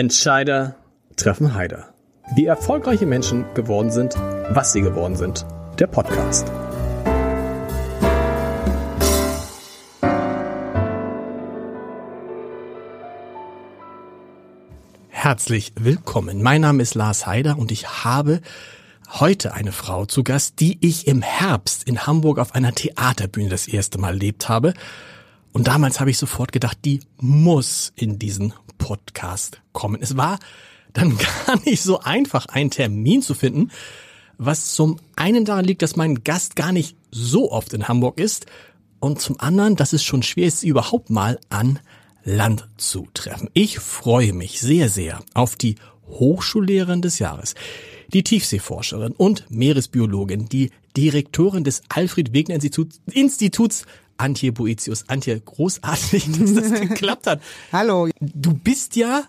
[0.00, 0.76] Entscheider
[1.16, 1.92] treffen Heider.
[2.34, 4.14] Wie erfolgreiche Menschen geworden sind,
[4.48, 5.44] was sie geworden sind.
[5.78, 6.50] Der Podcast.
[15.10, 16.40] Herzlich willkommen.
[16.40, 18.40] Mein Name ist Lars Heider und ich habe
[19.10, 23.68] heute eine Frau zu Gast, die ich im Herbst in Hamburg auf einer Theaterbühne das
[23.68, 24.72] erste Mal erlebt habe.
[25.52, 30.02] Und damals habe ich sofort gedacht, die muss in diesen Podcast kommen.
[30.02, 30.40] Es war
[30.92, 33.70] dann gar nicht so einfach, einen Termin zu finden,
[34.38, 38.46] was zum einen daran liegt, dass mein Gast gar nicht so oft in Hamburg ist
[38.98, 41.78] und zum anderen, dass es schon schwer ist, sie überhaupt mal an
[42.24, 43.48] Land zu treffen.
[43.52, 45.76] Ich freue mich sehr, sehr auf die
[46.08, 47.54] Hochschullehrerin des Jahres,
[48.12, 52.58] die Tiefseeforscherin und Meeresbiologin, die Direktorin des Alfred Wegener
[53.12, 53.86] Instituts,
[54.20, 55.08] Antje Boetius.
[55.08, 57.40] Antje, großartig, dass das geklappt hat.
[57.72, 58.08] Hallo.
[58.20, 59.22] Du bist ja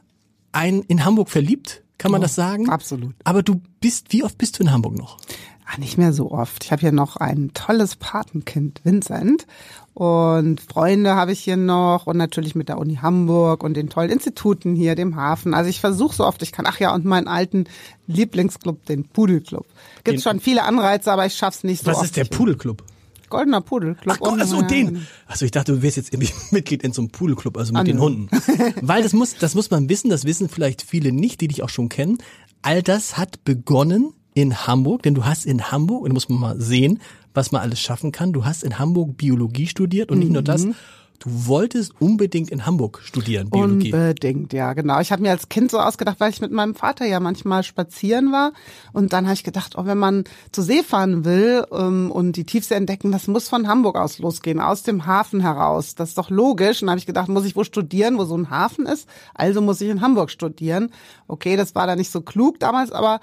[0.51, 2.69] ein in Hamburg verliebt, kann man Oh, das sagen?
[2.69, 3.13] absolut.
[3.23, 5.17] Aber du bist, wie oft bist du in Hamburg noch?
[5.65, 6.65] Ah, nicht mehr so oft.
[6.65, 9.47] Ich habe hier noch ein tolles Patenkind, Vincent.
[9.93, 14.09] Und Freunde habe ich hier noch und natürlich mit der Uni Hamburg und den tollen
[14.09, 15.53] Instituten hier, dem Hafen.
[15.53, 16.65] Also ich versuche so oft ich kann.
[16.67, 17.65] Ach ja, und meinen alten
[18.07, 19.65] Lieblingsclub, den Pudelclub.
[20.03, 22.05] Gibt schon viele Anreize, aber ich schaff's nicht so Was oft.
[22.05, 22.83] ist der Pudelclub?
[23.31, 23.63] Goldener.
[23.65, 25.07] Ach Gott, Und- ach so, ja, den.
[25.25, 27.83] Also ich dachte, du wärst jetzt irgendwie Mitglied in so einem Pudelclub, also mit Ah,
[27.83, 27.99] den.
[27.99, 28.29] Hunden.
[28.81, 31.69] Weil das muss, das muss man wissen, das wissen vielleicht viele nicht, die dich auch
[31.69, 32.19] schon kennen.
[32.61, 36.39] All das hat begonnen in Hamburg, denn du hast in Hamburg, und da muss man
[36.39, 36.99] mal sehen,
[37.33, 38.31] was man alles schaffen kann.
[38.33, 40.75] Du hast in Hamburg Biologie studiert und nicht nur das, Mhm.
[41.21, 43.93] Du wolltest unbedingt in Hamburg studieren, Biologie.
[43.93, 44.99] Unbedingt, ja, genau.
[44.99, 48.31] Ich habe mir als Kind so ausgedacht, weil ich mit meinem Vater ja manchmal spazieren
[48.31, 48.53] war.
[48.91, 52.43] Und dann habe ich gedacht, oh, wenn man zur See fahren will ähm, und die
[52.43, 55.93] Tiefsee entdecken, das muss von Hamburg aus losgehen, aus dem Hafen heraus.
[55.93, 56.81] Das ist doch logisch.
[56.81, 59.07] Und dann habe ich gedacht, muss ich wo studieren, wo so ein Hafen ist?
[59.35, 60.89] Also muss ich in Hamburg studieren.
[61.27, 63.19] Okay, das war da nicht so klug damals, aber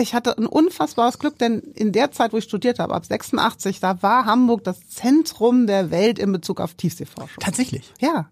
[0.00, 3.80] ich hatte ein unfassbares Glück, denn in der Zeit, wo ich studiert habe, ab 86,
[3.80, 7.40] da war Hamburg das Zentrum der Welt in Bezug auf Tiefseeforschung.
[7.40, 7.92] Tatsächlich.
[8.00, 8.28] Ja,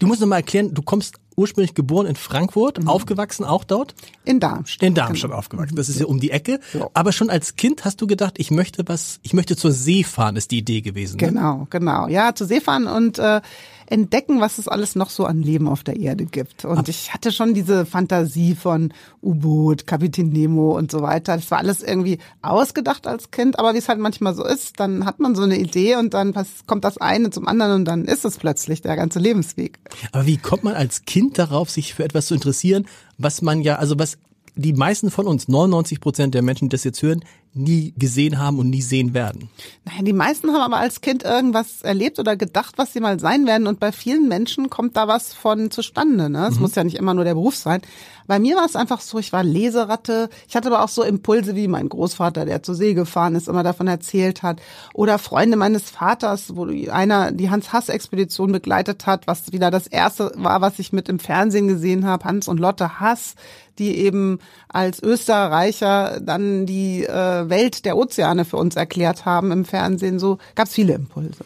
[0.00, 2.88] Du musst noch mal erklären, du kommst ursprünglich geboren in Frankfurt, Mhm.
[2.88, 3.94] aufgewachsen auch dort?
[4.24, 4.84] in Darmstadt.
[4.84, 5.76] In Darmstadt aufgewachsen.
[5.76, 6.58] Das ist ja um die Ecke.
[6.72, 6.88] Ja.
[6.92, 10.34] Aber schon als Kind hast du gedacht, ich möchte was, ich möchte zur See fahren,
[10.34, 11.18] ist die Idee gewesen.
[11.20, 11.28] Ne?
[11.28, 12.08] Genau, genau.
[12.08, 13.40] Ja, zu See fahren und äh,
[13.86, 16.64] entdecken, was es alles noch so an Leben auf der Erde gibt.
[16.64, 18.92] Und ich hatte schon diese Fantasie von
[19.22, 21.36] U-Boot, Kapitän Nemo und so weiter.
[21.36, 25.04] Das war alles irgendwie ausgedacht als Kind, aber wie es halt manchmal so ist, dann
[25.04, 26.34] hat man so eine Idee und dann
[26.66, 29.78] kommt das eine zum anderen und dann ist es plötzlich der ganze Lebensweg.
[30.12, 32.86] Aber wie kommt man als Kind darauf, sich für etwas zu interessieren,
[33.18, 34.18] was man ja, also was
[34.56, 37.22] die meisten von uns, 99 Prozent der Menschen, die das jetzt hören,
[37.56, 39.48] nie gesehen haben und nie sehen werden?
[39.84, 43.46] Naja, die meisten haben aber als Kind irgendwas erlebt oder gedacht, was sie mal sein
[43.46, 43.66] werden.
[43.66, 46.28] Und bei vielen Menschen kommt da was von zustande.
[46.28, 46.46] Ne?
[46.50, 47.82] Es muss ja nicht immer nur der Beruf sein.
[48.26, 50.28] Bei mir war es einfach so, ich war Leseratte.
[50.48, 53.62] Ich hatte aber auch so Impulse wie mein Großvater, der zur See gefahren ist, immer
[53.62, 54.60] davon erzählt hat.
[54.94, 60.32] Oder Freunde meines Vaters, wo die- einer die Hans-Hass-Expedition begleitet hat, was wieder das erste
[60.34, 62.24] war, was ich mit im Fernsehen gesehen habe.
[62.24, 63.34] Hans und Lotte Hass
[63.78, 64.38] die eben
[64.68, 70.18] als Österreicher dann die äh, Welt der Ozeane für uns erklärt haben im Fernsehen.
[70.18, 71.44] So gab es viele Impulse.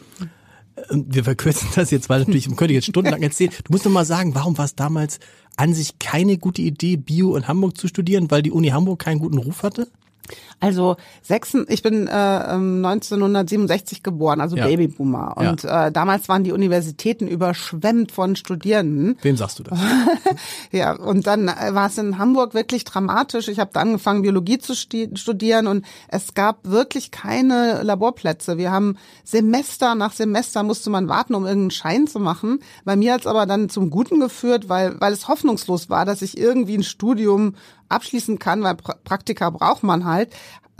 [0.89, 3.51] Und wir verkürzen das jetzt, weil natürlich, man könnte jetzt stundenlang erzählen.
[3.63, 5.19] Du musst noch mal sagen, warum war es damals
[5.57, 9.19] an sich keine gute Idee, Bio in Hamburg zu studieren, weil die Uni Hamburg keinen
[9.19, 9.87] guten Ruf hatte?
[10.59, 14.67] Also sechsen, ich bin äh, ähm, 1967 geboren, also Ja.
[14.67, 15.35] Babyboomer.
[15.37, 19.17] Und äh, damals waren die Universitäten überschwemmt von Studierenden.
[19.21, 19.79] Wem sagst du das?
[20.71, 23.47] Ja, und dann äh, war es in Hamburg wirklich dramatisch.
[23.47, 28.57] Ich habe da angefangen, Biologie zu studieren und es gab wirklich keine Laborplätze.
[28.57, 32.59] Wir haben Semester nach Semester musste man warten, um irgendeinen Schein zu machen.
[32.85, 36.21] Bei mir hat es aber dann zum Guten geführt, weil, weil es hoffnungslos war, dass
[36.21, 37.55] ich irgendwie ein Studium
[37.91, 40.29] abschließen kann, weil pra Praktika braucht man halt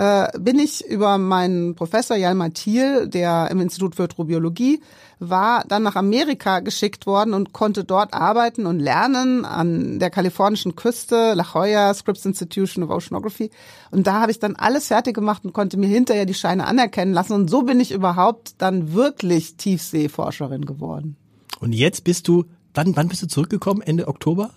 [0.02, 4.82] äh, bin ich über meinen Professor Jalmar Thiel, der im Institut für Hydrobiologie
[5.20, 10.76] war, dann nach Amerika geschickt worden und konnte dort arbeiten und lernen an der kalifornischen
[10.76, 13.52] Küste, La Jolla, Scripps Institution of Oceanography.
[13.92, 17.14] Und da habe ich dann alles fertig gemacht und konnte mir hinterher die Scheine anerkennen
[17.14, 17.34] lassen.
[17.34, 21.16] Und so bin ich überhaupt dann wirklich Tiefseeforscherin geworden.
[21.60, 23.84] Und jetzt bist du, wann, wann bist du zurückgekommen?
[23.84, 24.50] Ende Oktober?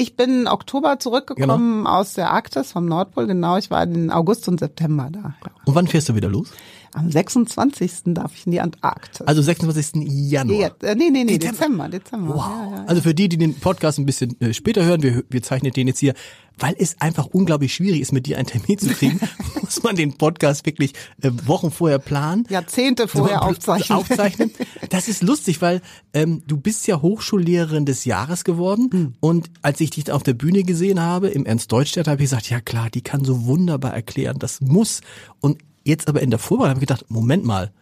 [0.00, 3.56] Ich bin im Oktober zurückgekommen aus der Arktis vom Nordpol, genau.
[3.56, 5.34] Ich war in August und September da.
[5.44, 5.50] Ja.
[5.64, 6.52] Und wann fährst du wieder los?
[6.94, 7.92] Am 26.
[8.14, 9.22] darf ich in die Antarktis.
[9.26, 10.06] Also 26.
[10.06, 10.60] Januar.
[10.82, 12.34] Ja, äh, nee, nee, nee, Dezember, Dezember.
[12.34, 12.38] Wow.
[12.38, 12.84] Ja, ja.
[12.86, 15.86] Also für die, die den Podcast ein bisschen äh, später hören, wir, wir zeichnen den
[15.88, 16.14] jetzt hier,
[16.60, 19.20] weil es einfach unglaublich schwierig ist, mit dir einen Termin zu kriegen,
[19.62, 20.92] muss man den Podcast wirklich
[21.22, 22.44] äh, Wochen vorher planen.
[22.48, 23.98] Jahrzehnte vorher aufzeichnen.
[23.98, 24.50] aufzeichnen.
[24.90, 25.82] Das ist lustig, weil
[26.14, 29.14] ähm, du bist ja Hochschullehrerin des Jahres geworden Hm.
[29.20, 32.60] und als ich dich auf der Bühne gesehen habe, im Ernst-Deutsch-Theater, habe ich gesagt, ja
[32.60, 35.00] klar, die kann so wunderbar erklären, das muss.
[35.40, 35.58] Und
[35.88, 37.72] jetzt aber in der Vorbereitung habe ich gedacht, Moment mal,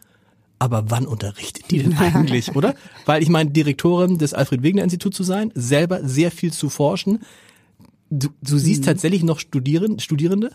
[0.58, 2.74] aber wann unterrichtet die denn eigentlich, oder?
[3.04, 7.22] Weil ich meine, Direktorin des Alfred-Wegener-Instituts zu sein, selber sehr viel zu forschen.
[8.08, 8.86] Du, du siehst Mhm.
[8.86, 10.50] tatsächlich noch Studieren, Studierende?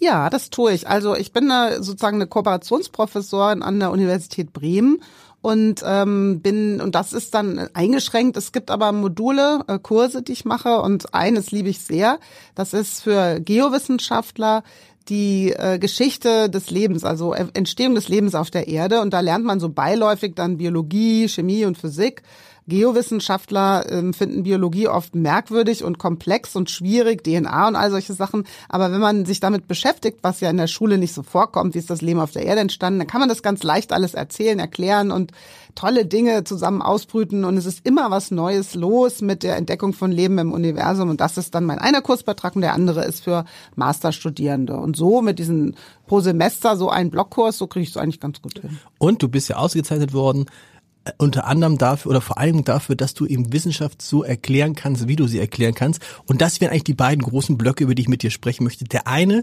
[0.00, 0.88] Ja, das tue ich.
[0.88, 5.00] Also ich bin eine, sozusagen eine Kooperationsprofessorin an der Universität Bremen
[5.42, 8.36] und ähm, bin und das ist dann eingeschränkt.
[8.38, 12.18] Es gibt aber Module, äh, Kurse, die ich mache und eines liebe ich sehr.
[12.54, 14.64] Das ist für Geowissenschaftler
[15.08, 19.44] die äh, Geschichte des Lebens, also Entstehung des Lebens auf der Erde und da lernt
[19.44, 22.22] man so beiläufig dann Biologie, Chemie und Physik.
[22.68, 28.44] Geowissenschaftler ähm, finden Biologie oft merkwürdig und komplex und schwierig, DNA und all solche Sachen.
[28.68, 31.78] Aber wenn man sich damit beschäftigt, was ja in der Schule nicht so vorkommt, wie
[31.78, 34.58] ist das Leben auf der Erde entstanden, dann kann man das ganz leicht alles erzählen,
[34.58, 35.32] erklären und
[35.76, 37.44] tolle Dinge zusammen ausbrüten.
[37.44, 41.08] Und es ist immer was Neues los mit der Entdeckung von Leben im Universum.
[41.10, 43.44] Und das ist dann mein einer Kursbeitrag und der andere ist für
[43.76, 44.76] Masterstudierende.
[44.76, 45.76] Und so mit diesen
[46.08, 48.78] pro Semester so einen Blockkurs, so kriege ich es eigentlich ganz gut hin.
[48.98, 50.46] Und du bist ja ausgezeichnet worden,
[51.18, 55.16] unter anderem dafür oder vor allem dafür, dass du eben Wissenschaft so erklären kannst, wie
[55.16, 56.00] du sie erklären kannst.
[56.26, 58.84] Und das wären eigentlich die beiden großen Blöcke, über die ich mit dir sprechen möchte.
[58.84, 59.42] Der eine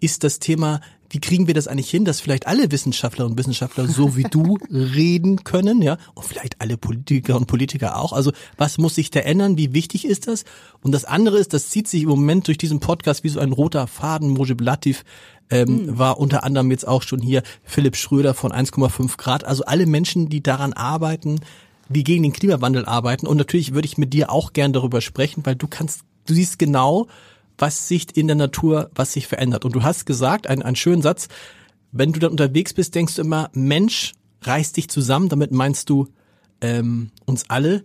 [0.00, 0.80] ist das Thema,
[1.10, 4.58] wie kriegen wir das eigentlich hin, dass vielleicht alle Wissenschaftlerinnen und Wissenschaftler so wie du
[4.70, 8.12] reden können, ja, und vielleicht alle Politiker und Politiker auch.
[8.12, 9.56] Also was muss sich da ändern?
[9.56, 10.44] Wie wichtig ist das?
[10.82, 13.52] Und das andere ist, das zieht sich im Moment durch diesen Podcast wie so ein
[13.52, 14.28] roter Faden.
[14.30, 15.04] Mojib Latif
[15.50, 19.44] ähm, war unter anderem jetzt auch schon hier Philipp Schröder von 1,5 Grad.
[19.44, 21.40] Also alle Menschen, die daran arbeiten,
[21.88, 23.26] die gegen den Klimawandel arbeiten.
[23.26, 26.58] Und natürlich würde ich mit dir auch gern darüber sprechen, weil du kannst, du siehst
[26.58, 27.06] genau,
[27.58, 29.64] was sich in der Natur, was sich verändert.
[29.64, 31.28] Und du hast gesagt, einen, einen schönen Satz,
[31.92, 35.28] wenn du dann unterwegs bist, denkst du immer, Mensch, reiß dich zusammen.
[35.28, 36.08] Damit meinst du
[36.60, 37.84] ähm, uns alle.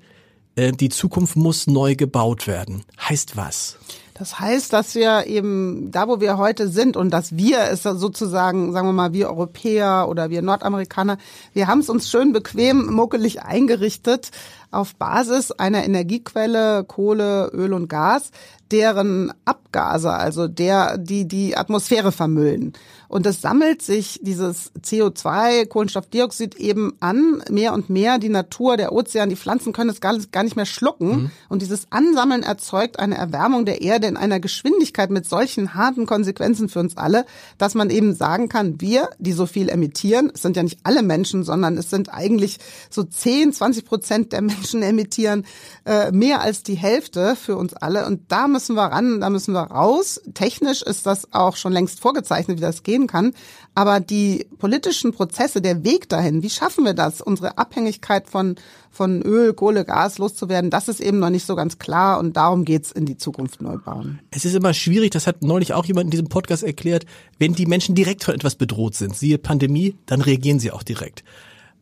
[0.55, 2.83] Äh, die Zukunft muss neu gebaut werden.
[2.99, 3.77] Heißt was?
[4.13, 8.71] Das heißt, dass wir eben da, wo wir heute sind und dass wir es sozusagen,
[8.71, 11.17] sagen wir mal, wir Europäer oder wir Nordamerikaner,
[11.53, 14.29] wir haben es uns schön bequem, muckelig eingerichtet
[14.69, 18.31] auf Basis einer Energiequelle, Kohle, Öl und Gas,
[18.71, 22.73] deren Abgase, also der, die die Atmosphäre vermüllen.
[23.13, 28.17] Und es sammelt sich dieses CO2, Kohlenstoffdioxid eben an, mehr und mehr.
[28.17, 31.31] Die Natur, der Ozean, die Pflanzen können es gar, gar nicht mehr schlucken.
[31.47, 36.69] Und dieses Ansammeln erzeugt eine Erwärmung der Erde in einer Geschwindigkeit mit solchen harten Konsequenzen
[36.69, 37.27] für uns alle,
[37.59, 41.03] dass man eben sagen kann, wir, die so viel emittieren, es sind ja nicht alle
[41.03, 42.57] Menschen, sondern es sind eigentlich
[42.89, 45.45] so 10, 20 Prozent der Menschen emittieren
[45.85, 48.07] äh, mehr als die Hälfte für uns alle.
[48.07, 50.19] Und da müssen wir ran, da müssen wir raus.
[50.33, 53.33] Technisch ist das auch schon längst vorgezeichnet, wie das gehen kann.
[53.75, 58.55] Aber die politischen Prozesse, der Weg dahin, wie schaffen wir das, unsere Abhängigkeit von,
[58.91, 62.65] von Öl, Kohle, Gas loszuwerden, das ist eben noch nicht so ganz klar und darum
[62.65, 64.19] geht's in die Zukunft neu bauen.
[64.31, 67.05] Es ist immer schwierig, das hat neulich auch jemand in diesem Podcast erklärt,
[67.39, 71.23] wenn die Menschen direkt von etwas bedroht sind, siehe Pandemie, dann reagieren sie auch direkt.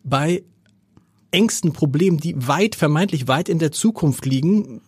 [0.03, 0.43] Bei
[1.31, 4.81] Ängsten, Problemen, die weit, vermeintlich weit in der Zukunft liegen,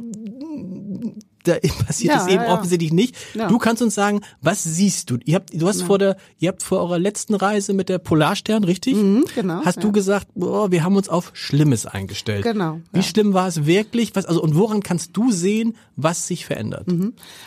[1.43, 1.55] da
[1.85, 2.53] passiert Ja, das eben ja, ja.
[2.53, 3.15] offensichtlich nicht.
[3.33, 3.47] Ja.
[3.47, 5.17] Du kannst uns sagen, was siehst du?
[5.25, 8.63] Ihr habt, du hast vor der, ihr habt vor eurer letzten Reise mit der Polarstern,
[8.63, 8.95] richtig?
[8.95, 9.93] Mhm, genau, Hast du ja.
[9.93, 12.43] gesagt, boah, wir haben uns auf Schlimmes eingestellt.
[12.43, 13.03] Genau, Wie ja.
[13.03, 14.15] schlimm war es wirklich?
[14.15, 16.87] Was, also, und woran kannst du sehen, was sich verändert?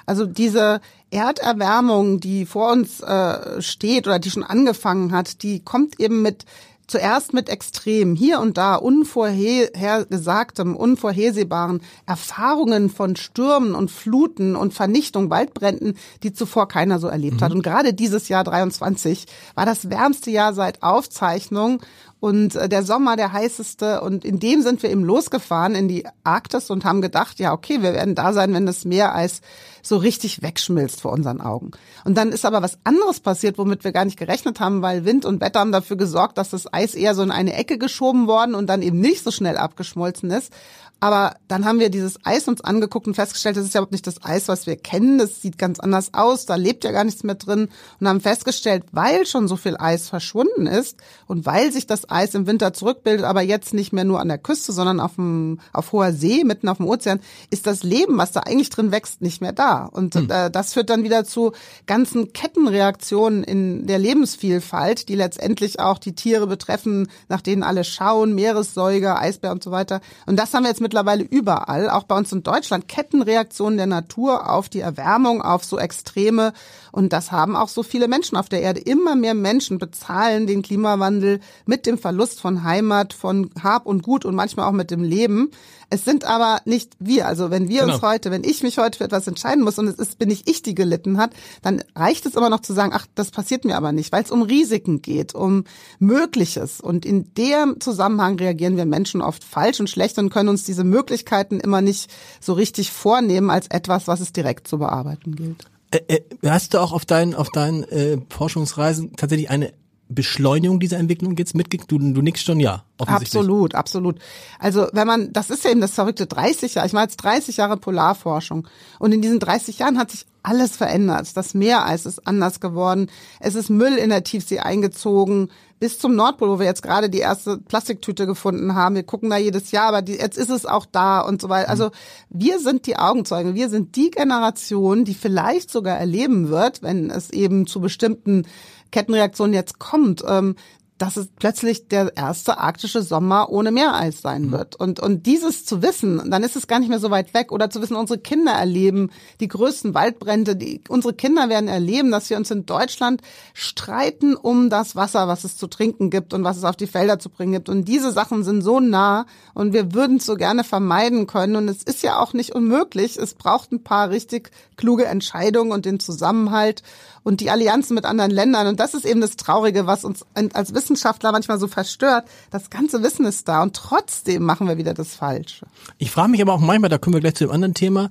[0.05, 0.81] Also diese
[1.11, 6.45] Erderwärmung, die vor uns äh, steht oder die schon angefangen hat, die kommt eben mit
[6.87, 15.31] zuerst mit extrem hier und da unvorhergesagtem, unvorhersehbaren Erfahrungen von Stürmen und Fluten und Vernichtung,
[15.31, 17.53] Waldbränden, die zuvor keiner so erlebt hat.
[17.53, 21.81] Und gerade dieses Jahr 23 war das wärmste Jahr seit Aufzeichnung
[22.19, 26.07] und äh, der Sommer der heißeste und in dem sind wir eben losgefahren in die
[26.25, 29.43] Arktis und haben gedacht, ja okay, wir werden da sein, wenn das Meereis
[29.83, 31.73] so richtig wegschmilzt vor unseren Augen.
[32.05, 35.25] Und dann ist aber was anderes passiert, womit wir gar nicht gerechnet haben, weil Wind
[35.25, 38.55] und Wetter haben dafür gesorgt, dass das Eis eher so in eine Ecke geschoben worden
[38.55, 40.53] und dann eben nicht so schnell abgeschmolzen ist.
[40.99, 44.07] Aber dann haben wir dieses Eis uns angeguckt und festgestellt, das ist ja überhaupt nicht
[44.07, 45.19] das Eis, was wir kennen.
[45.19, 46.47] Das sieht ganz anders aus.
[46.47, 47.69] Da lebt ja gar nichts mehr drin.
[48.01, 52.35] Und haben festgestellt, weil schon so viel Eis verschwunden ist und weil sich das Eis
[52.35, 55.93] im Winter zurückbildet, aber jetzt nicht mehr nur an der Küste, sondern auf, dem, auf
[55.93, 59.43] hoher See, mitten auf dem Ozean, ist das Leben, was da eigentlich drin wächst, nicht
[59.43, 59.85] mehr da.
[59.85, 60.31] Und hm.
[60.31, 61.53] äh, das führt dann wieder zu
[61.87, 68.35] ganzen Kettenreaktionen in der Lebensvielfalt, die letztendlich auch die Tiere betreffen, nach denen alle schauen,
[68.35, 70.01] Meeressäuger, Eisbär und so weiter.
[70.25, 74.49] Und das haben wir jetzt mittlerweile überall, auch bei uns in Deutschland, Kettenreaktionen der Natur
[74.49, 76.53] auf die Erwärmung, auf so Extreme.
[76.93, 78.81] Und das haben auch so viele Menschen auf der Erde.
[78.81, 84.25] Immer mehr Menschen bezahlen den Klimawandel mit dem Verlust von Heimat, von Hab und Gut
[84.25, 85.51] und manchmal auch mit dem Leben.
[85.89, 87.27] Es sind aber nicht wir.
[87.27, 87.95] Also wenn wir genau.
[87.95, 90.49] uns heute, wenn ich mich heute für etwas entscheiden muss und es ist, bin ich
[90.49, 91.31] ich, die gelitten hat,
[91.63, 94.31] dann reicht es aber noch zu sagen, ach, das passiert mir aber nicht, weil es
[94.31, 95.65] um Risiken geht, um
[95.99, 96.81] Mögliches.
[96.81, 100.85] Und in dem Zusammenhang reagieren wir Menschen oft falsch und schlecht und können uns diese
[100.85, 105.67] Möglichkeiten immer nicht so richtig vornehmen als etwas, was es direkt zu bearbeiten gilt.
[105.93, 109.73] Äh, äh, hast du auch auf deinen auf deinen äh, Forschungsreisen tatsächlich eine
[110.09, 111.91] Beschleunigung dieser Entwicklung jetzt mitgekriegt?
[111.91, 112.85] Du, du nickst schon ja.
[112.99, 114.19] Absolut, absolut.
[114.59, 117.57] Also wenn man, das ist ja eben das verrückte 30 Jahre, ich mache jetzt 30
[117.57, 121.37] Jahre Polarforschung und in diesen 30 Jahren hat sich alles verändert.
[121.37, 123.11] Das Meereis ist anders geworden.
[123.41, 125.49] Es ist Müll in der Tiefsee eingezogen.
[125.79, 128.95] Bis zum Nordpol, wo wir jetzt gerade die erste Plastiktüte gefunden haben.
[128.95, 131.69] Wir gucken da jedes Jahr, aber die, jetzt ist es auch da und so weiter.
[131.69, 131.91] Also
[132.31, 133.55] wir sind die Augenzeugen.
[133.55, 138.47] Wir sind die Generation, die vielleicht sogar erleben wird, wenn es eben zu bestimmten
[138.91, 140.57] Kettenreaktionen jetzt kommt, ähm,
[140.99, 144.53] dass es plötzlich der erste arktische Sommer ohne Meereis sein mhm.
[144.53, 144.77] wird.
[144.77, 147.53] Und, und dieses zu wissen, dann ist es gar nicht mehr so weit weg.
[147.53, 150.57] Oder zu wissen, unsere Kinder erleben die größten Waldbrände.
[150.57, 153.21] Die, unsere Kinder werden erleben, dass wir uns in Deutschland
[153.53, 157.19] streiten um das Wasser, was es zu trinken gibt und was es auf die Felder
[157.19, 157.69] zu bringen gibt.
[157.69, 161.57] Und diese Sachen sind so nah und wir würden es so gerne vermeiden können.
[161.57, 163.19] Und es ist ja auch nicht unmöglich.
[163.19, 166.83] Es braucht ein paar richtig kluge Entscheidungen und den Zusammenhalt
[167.27, 168.69] und die Allianzen mit anderen Ländern.
[168.69, 172.29] Und das ist eben das Traurige, was uns als Wissenschaftler manchmal so verstört.
[172.53, 175.67] Das ganze Wissen ist da und trotzdem machen wir wieder das Falsche.
[175.99, 178.11] Ich frage mich aber auch manchmal, da kommen wir gleich zu dem anderen Thema,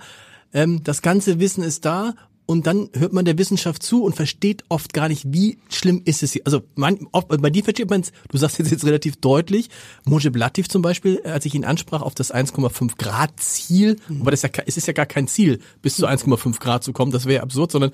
[0.53, 2.13] ähm, das ganze Wissen ist da
[2.45, 6.21] und dann hört man der Wissenschaft zu und versteht oft gar nicht, wie schlimm ist
[6.21, 6.41] es hier.
[6.43, 9.69] Also man, oft, bei dir versteht man es, du sagst jetzt, jetzt relativ deutlich,
[10.03, 14.21] Mojib Latif zum Beispiel, als ich ihn ansprach auf das 1,5 Grad Ziel, mhm.
[14.21, 16.91] aber das ist ja, es ist ja gar kein Ziel, bis zu 1,5 Grad zu
[16.91, 17.91] kommen, das wäre ja absurd, sondern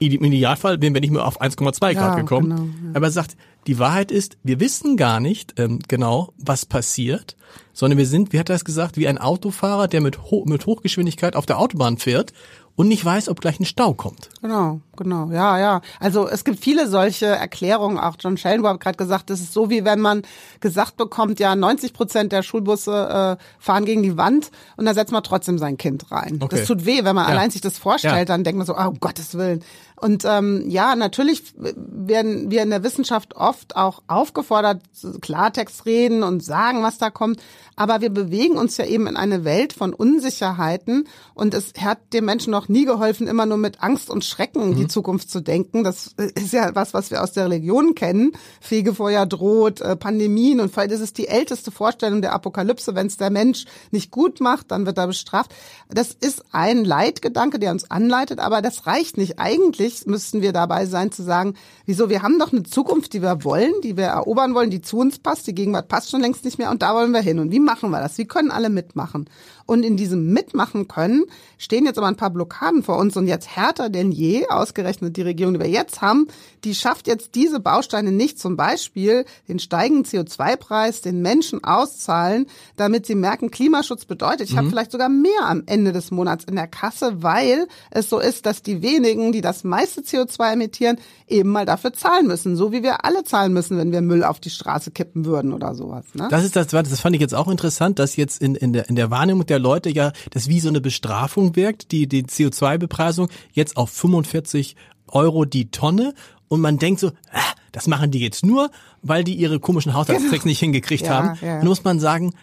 [0.00, 2.48] im Idealfall wären wir nicht mehr auf 1,2 Grad ja, gekommen.
[2.48, 2.94] Genau, ja.
[2.94, 7.36] Aber er sagt, die Wahrheit ist, wir wissen gar nicht ähm, genau, was passiert,
[7.72, 10.66] sondern wir sind, wie hat er es gesagt, wie ein Autofahrer, der mit, Ho mit
[10.66, 12.32] Hochgeschwindigkeit auf der Autobahn fährt
[12.76, 14.30] und nicht weiß, ob gleich ein Stau kommt.
[14.40, 15.80] Genau, genau, ja, ja.
[15.98, 17.98] Also es gibt viele solche Erklärungen.
[17.98, 20.22] Auch John Schellenberg hat gerade gesagt, das ist so, wie wenn man
[20.60, 25.12] gesagt bekommt, ja, 90 Prozent der Schulbusse äh, fahren gegen die Wand und da setzt
[25.12, 26.38] man trotzdem sein Kind rein.
[26.40, 26.56] Okay.
[26.56, 27.30] Das tut weh, wenn man ja.
[27.30, 28.24] allein sich das vorstellt, ja.
[28.24, 29.62] dann denkt man so, oh Gottes Willen.
[30.00, 34.80] Und ähm, ja, natürlich werden wir in der Wissenschaft oft auch aufgefordert,
[35.20, 37.38] Klartext reden und sagen, was da kommt.
[37.76, 42.24] Aber wir bewegen uns ja eben in eine Welt von Unsicherheiten und es hat dem
[42.24, 44.76] Menschen noch nie geholfen, immer nur mit Angst und Schrecken mhm.
[44.76, 45.84] die Zukunft zu denken.
[45.84, 48.32] Das ist ja was, was wir aus der Religion kennen.
[48.60, 52.94] Fegefeuer droht, äh, Pandemien und vielleicht ist es die älteste Vorstellung der Apokalypse.
[52.94, 55.54] Wenn es der Mensch nicht gut macht, dann wird er bestraft.
[55.88, 59.38] Das ist ein Leitgedanke, der uns anleitet, aber das reicht nicht.
[59.38, 61.54] Eigentlich müssten wir dabei sein zu sagen,
[61.86, 64.98] wieso, wir haben doch eine Zukunft, die wir wollen, die wir erobern wollen, die zu
[64.98, 65.46] uns passt.
[65.46, 67.38] Die Gegenwart passt schon längst nicht mehr und da wollen wir hin.
[67.38, 68.18] Und wie machen wir das?
[68.18, 69.28] Wie können alle mitmachen?
[69.70, 73.54] Und in diesem Mitmachen können stehen jetzt aber ein paar Blockaden vor uns und jetzt
[73.54, 76.26] härter denn je, ausgerechnet die Regierung, die wir jetzt haben,
[76.64, 82.46] die schafft jetzt diese Bausteine nicht, zum Beispiel den steigenden CO2-Preis den Menschen auszahlen,
[82.76, 84.58] damit sie merken, Klimaschutz bedeutet, ich mhm.
[84.58, 88.46] habe vielleicht sogar mehr am Ende des Monats in der Kasse, weil es so ist,
[88.46, 90.98] dass die wenigen, die das meiste CO2 emittieren,
[91.28, 94.40] eben mal dafür zahlen müssen, so wie wir alle zahlen müssen, wenn wir Müll auf
[94.40, 96.06] die Straße kippen würden oder sowas.
[96.14, 96.26] Ne?
[96.28, 98.96] Das ist das, das fand ich jetzt auch interessant, dass jetzt in, in, der, in
[98.96, 103.76] der Wahrnehmung der Leute ja das wie so eine Bestrafung wirkt, die, die CO2-Bepreisung jetzt
[103.76, 104.74] auf 45
[105.06, 106.14] Euro die Tonne
[106.48, 108.70] und man denkt so, ah, das machen die jetzt nur,
[109.02, 110.50] weil die ihre komischen Haushaltstricks genau.
[110.50, 111.38] nicht hingekriegt ja, haben.
[111.40, 111.60] Ja.
[111.60, 112.34] Und muss man sagen,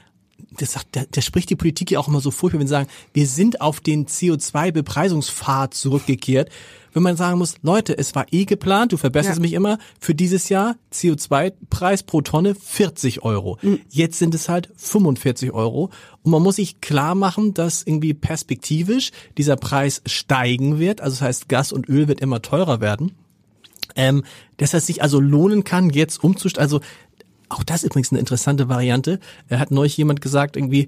[0.52, 2.88] das sagt, da, da spricht die Politik ja auch immer so furchtbar, wenn sie sagen,
[3.14, 6.50] wir sind auf den CO2-Bepreisungspfad zurückgekehrt
[6.98, 9.42] wenn man sagen muss, Leute, es war eh geplant, du verbesserst ja.
[9.42, 13.60] mich immer, für dieses Jahr CO2-Preis pro Tonne 40 Euro.
[13.62, 13.80] Mhm.
[13.90, 15.92] Jetzt sind es halt 45 Euro.
[16.24, 21.02] Und man muss sich klar machen, dass irgendwie perspektivisch dieser Preis steigen wird.
[21.02, 23.12] Also das heißt, Gas und Öl wird immer teurer werden.
[23.96, 24.24] Ähm,
[24.58, 26.64] dass es sich also lohnen kann, jetzt umzusteigen.
[26.64, 26.82] Also
[27.50, 29.20] auch das ist übrigens eine interessante Variante.
[29.48, 30.88] Er hat neulich jemand gesagt, irgendwie,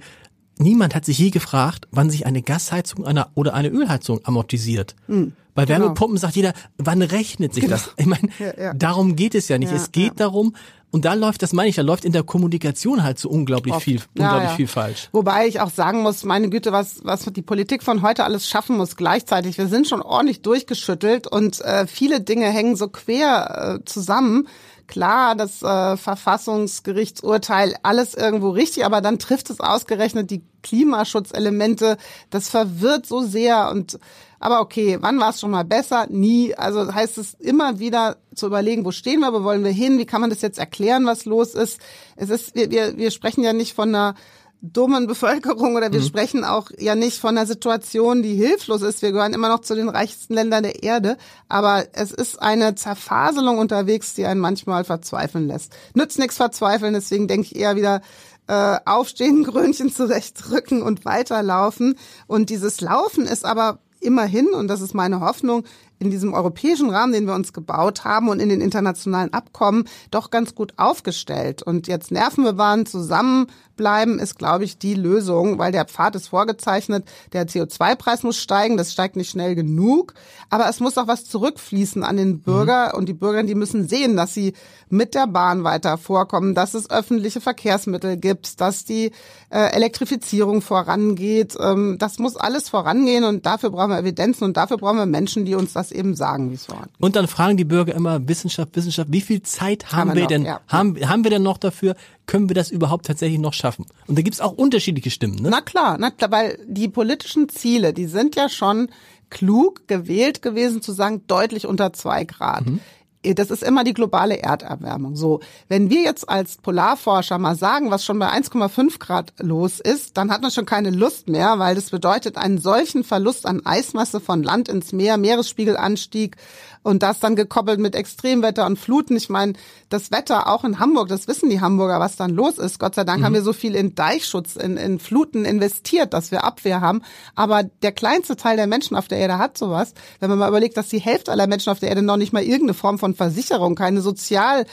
[0.60, 4.96] niemand hat sich je gefragt, wann sich eine Gasheizung einer, oder eine Ölheizung amortisiert.
[5.08, 5.34] Mhm.
[5.56, 5.80] Bei genau.
[5.80, 7.76] Wärmepumpen sagt jeder, wann rechnet sich genau.
[7.76, 7.92] das?
[7.98, 8.74] Ich meine, ja, ja.
[8.74, 9.72] darum geht es ja nicht.
[9.72, 10.54] Ja, es geht darum,
[10.92, 13.84] und da läuft, das meine ich, da läuft in der Kommunikation halt so unglaublich Oft.
[13.84, 15.10] viel, unglaublich viel falsch.
[15.12, 18.78] Wobei ich auch sagen muss, meine Güte, was, was die Politik von heute alles schaffen
[18.78, 19.58] muss gleichzeitig.
[19.58, 24.48] Wir sind schon ordentlich durchgeschüttelt und äh, viele Dinge hängen so quer äh, zusammen
[24.90, 31.98] klar, das äh, Verfassungsgerichtsurteil, alles irgendwo richtig, aber dann trifft es ausgerechnet die Klimaschutzelemente.
[32.30, 34.00] Das verwirrt so sehr und
[34.42, 36.08] aber okay, wann war es schon mal besser?
[36.10, 36.56] Nie.
[36.56, 40.06] Also heißt es immer wieder zu überlegen, wo stehen wir, wo wollen wir hin, wie
[40.06, 41.80] kann man das jetzt erklären, was los ist.
[42.16, 44.16] Es ist, wir, wir, wir sprechen ja nicht von einer
[44.62, 46.06] dummen Bevölkerung oder wir mhm.
[46.06, 49.02] sprechen auch ja nicht von einer Situation, die hilflos ist.
[49.02, 53.58] Wir gehören immer noch zu den reichsten Ländern der Erde, aber es ist eine Zerfaselung
[53.58, 55.74] unterwegs, die einen manchmal verzweifeln lässt.
[55.94, 58.02] Nützt nichts verzweifeln, deswegen denke ich eher wieder
[58.48, 61.98] äh, aufstehen, Grönchen zurechtdrücken und weiterlaufen.
[62.28, 65.64] Und dieses Laufen ist aber immerhin, und das ist meine Hoffnung,
[66.00, 70.32] in diesem europäischen Rahmen, den wir uns gebaut haben und in den internationalen Abkommen doch
[70.32, 71.62] ganz gut aufgestellt.
[71.62, 77.06] Und jetzt Nerven bewahren, zusammenbleiben ist, glaube ich, die Lösung, weil der Pfad ist vorgezeichnet.
[77.34, 80.14] Der CO2-Preis muss steigen, das steigt nicht schnell genug.
[80.50, 83.00] Aber es muss auch was zurückfließen an den Bürger mhm.
[83.00, 84.54] und die Bürger, die müssen sehen, dass sie
[84.90, 89.12] mit der Bahn weiter vorkommen, dass es öffentliche Verkehrsmittel gibt, dass die
[89.50, 91.56] äh, Elektrifizierung vorangeht.
[91.60, 95.46] Ähm, das muss alles vorangehen und dafür brauchen wir Evidenzen und dafür brauchen wir Menschen,
[95.46, 96.88] die uns das das eben sagen, wie es war.
[97.00, 100.30] Und dann fragen die Bürger immer Wissenschaft, Wissenschaft, wie viel Zeit haben, haben wir, noch,
[100.30, 100.62] denn, ja.
[100.68, 101.96] haben, haben wir denn noch dafür?
[102.26, 103.86] Können wir das überhaupt tatsächlich noch schaffen?
[104.08, 105.50] Und da gibt's auch unterschiedliche Stimmen, ne?
[105.50, 108.90] Na klar, na klar, weil die politischen Ziele, die sind ja schon
[109.30, 112.66] klug gewählt gewesen zu sagen, deutlich unter zwei Grad.
[112.66, 112.80] Mhm
[113.24, 115.16] das ist immer die globale Erderwärmung.
[115.16, 120.16] So, wenn wir jetzt als Polarforscher mal sagen, was schon bei 1,5 Grad los ist,
[120.18, 124.22] dann hat man schon keine Lust mehr, weil das bedeutet einen solchen Verlust an Eismasse
[124.22, 126.38] von Land ins Meer, Meeresspiegelanstieg,
[126.84, 129.16] und das dann gekoppelt mit Extremwetter und Fluten.
[129.16, 129.54] Ich meine,
[129.90, 132.80] das Wetter auch in Hamburg, das wissen die Hamburger, was dann los ist.
[132.80, 133.26] Gott sei Dank mhm.
[133.26, 137.02] haben wir so viel in Deichschutz, in, in Fluten investiert, dass wir Abwehr haben.
[137.36, 139.94] Aber der kleinste Teil der Menschen auf der Erde hat sowas.
[140.20, 142.44] Wenn man mal überlegt, dass die Hälfte aller Menschen auf der Erde noch nicht mal
[142.44, 144.66] irgendeine Form von Versicherung, keine Sozial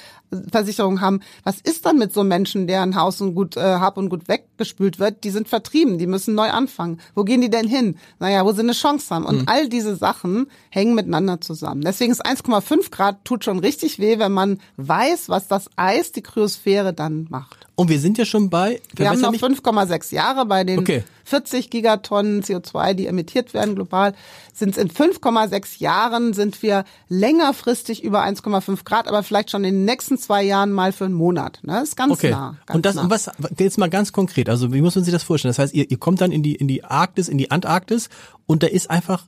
[0.50, 1.20] Versicherung haben.
[1.44, 4.98] Was ist dann mit so Menschen, deren Haus und Gut, äh, Hab und Gut weggespült
[4.98, 5.24] wird?
[5.24, 7.00] Die sind vertrieben, die müssen neu anfangen.
[7.14, 7.96] Wo gehen die denn hin?
[8.18, 9.24] Naja, wo sie eine Chance haben.
[9.24, 9.44] Und mhm.
[9.46, 11.82] all diese Sachen hängen miteinander zusammen.
[11.82, 16.22] Deswegen ist 1,5 Grad tut schon richtig weh, wenn man weiß, was das Eis, die
[16.22, 17.65] Kryosphäre dann macht.
[17.78, 18.80] Und wir sind ja schon bei.
[18.94, 21.04] Wir haben noch 5,6 Jahre bei den okay.
[21.24, 24.14] 40 Gigatonnen CO2, die emittiert werden global.
[24.54, 29.74] Sind es in 5,6 Jahren sind wir längerfristig über 1,5 Grad, aber vielleicht schon in
[29.74, 31.60] den nächsten zwei Jahren mal für einen Monat.
[31.64, 31.74] Ne?
[31.74, 32.30] Das ist ganz okay.
[32.30, 32.56] nah.
[32.64, 33.10] Ganz und das, nah.
[33.10, 34.48] was jetzt mal ganz konkret.
[34.48, 35.50] Also wie muss man sich das vorstellen?
[35.50, 38.08] Das heißt, ihr, ihr kommt dann in die in die Arktis, in die Antarktis
[38.46, 39.26] und da ist einfach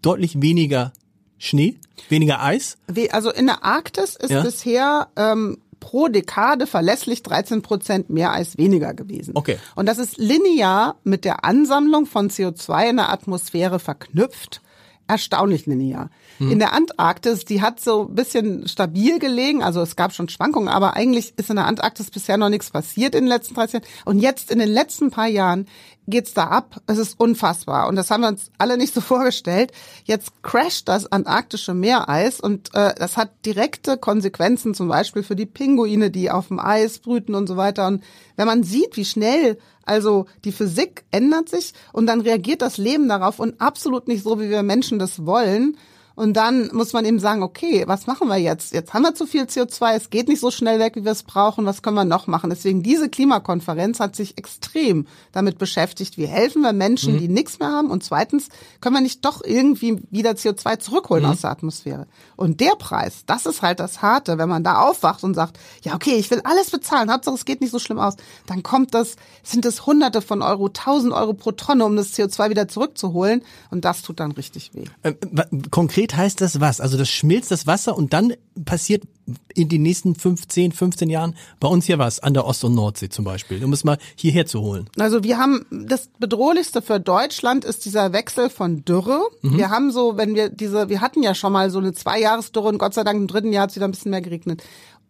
[0.00, 0.94] deutlich weniger
[1.36, 1.76] Schnee,
[2.08, 2.78] weniger Eis.
[3.10, 4.42] Also in der Arktis ist ja.
[4.42, 9.32] bisher ähm, pro Dekade verlässlich 13 Prozent mehr als weniger gewesen.
[9.34, 9.58] Okay.
[9.74, 14.62] Und das ist linear mit der Ansammlung von CO2 in der Atmosphäre verknüpft.
[15.08, 16.08] Erstaunlich linear.
[16.38, 16.50] Hm.
[16.50, 20.68] In der Antarktis, die hat so ein bisschen stabil gelegen, also es gab schon Schwankungen,
[20.68, 23.86] aber eigentlich ist in der Antarktis bisher noch nichts passiert in den letzten 30 Jahren.
[24.04, 25.66] Und jetzt in den letzten paar Jahren
[26.06, 26.80] geht's da ab.
[26.86, 27.88] Es ist unfassbar.
[27.88, 29.72] Und das haben wir uns alle nicht so vorgestellt.
[30.04, 35.46] Jetzt crasht das antarktische Meereis und äh, das hat direkte Konsequenzen, zum Beispiel für die
[35.46, 37.86] Pinguine, die auf dem Eis brüten und so weiter.
[37.86, 38.02] Und
[38.36, 43.08] wenn man sieht, wie schnell also die Physik ändert sich und dann reagiert das Leben
[43.08, 45.76] darauf und absolut nicht so, wie wir Menschen das wollen,
[46.14, 48.72] und dann muss man eben sagen, okay, was machen wir jetzt?
[48.72, 51.22] Jetzt haben wir zu viel CO2, es geht nicht so schnell weg, wie wir es
[51.22, 52.50] brauchen, was können wir noch machen?
[52.50, 57.18] Deswegen diese Klimakonferenz hat sich extrem damit beschäftigt, wie helfen wir Menschen, mhm.
[57.18, 57.90] die nichts mehr haben?
[57.90, 58.48] Und zweitens,
[58.80, 61.30] können wir nicht doch irgendwie wieder CO2 zurückholen mhm.
[61.30, 62.06] aus der Atmosphäre?
[62.36, 65.94] Und der Preis, das ist halt das Harte, wenn man da aufwacht und sagt, ja,
[65.94, 69.16] okay, ich will alles bezahlen, Hauptsache es geht nicht so schlimm aus, dann kommt das,
[69.42, 73.42] sind es hunderte von Euro, tausend Euro pro Tonne, um das CO2 wieder zurückzuholen.
[73.70, 74.84] Und das tut dann richtig weh.
[75.02, 75.14] Äh,
[75.70, 76.80] konkret konkret heißt das was?
[76.80, 78.34] Also das schmilzt das Wasser und dann
[78.64, 79.04] passiert
[79.54, 83.08] in den nächsten 15, 15 Jahren bei uns hier was an der Ost- und Nordsee
[83.08, 84.88] zum Beispiel, um es mal hierher zu holen.
[84.98, 89.20] Also wir haben das bedrohlichste für Deutschland ist dieser Wechsel von Dürre.
[89.42, 89.56] Mhm.
[89.56, 92.78] Wir haben so, wenn wir diese, wir hatten ja schon mal so eine Zweijahresdürre und
[92.78, 94.62] Gott sei Dank im dritten Jahr hat es wieder ein bisschen mehr geregnet.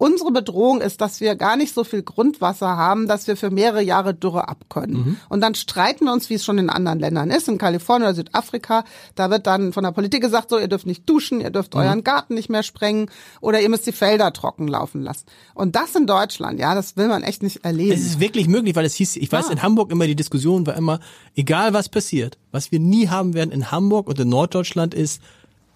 [0.02, 3.82] Unsere Bedrohung ist, dass wir gar nicht so viel Grundwasser haben, dass wir für mehrere
[3.82, 4.96] Jahre Dürre abkönnen.
[4.96, 5.16] Mhm.
[5.28, 8.16] Und dann streiten wir uns, wie es schon in anderen Ländern ist, in Kalifornien oder
[8.16, 8.82] Südafrika.
[9.14, 11.82] Da wird dann von der Politik gesagt, so, ihr dürft nicht duschen, ihr dürft mhm.
[11.82, 15.24] euren Garten nicht mehr sprengen oder ihr müsst die Felder trocken laufen lassen.
[15.54, 17.92] Und das in Deutschland, ja, das will man echt nicht erleben.
[17.92, 19.52] Es ist wirklich möglich, weil es hieß, ich weiß, ja.
[19.52, 20.98] in Hamburg immer die Diskussion war immer,
[21.36, 25.22] egal was passiert, was wir nie haben werden in Hamburg und in Norddeutschland ist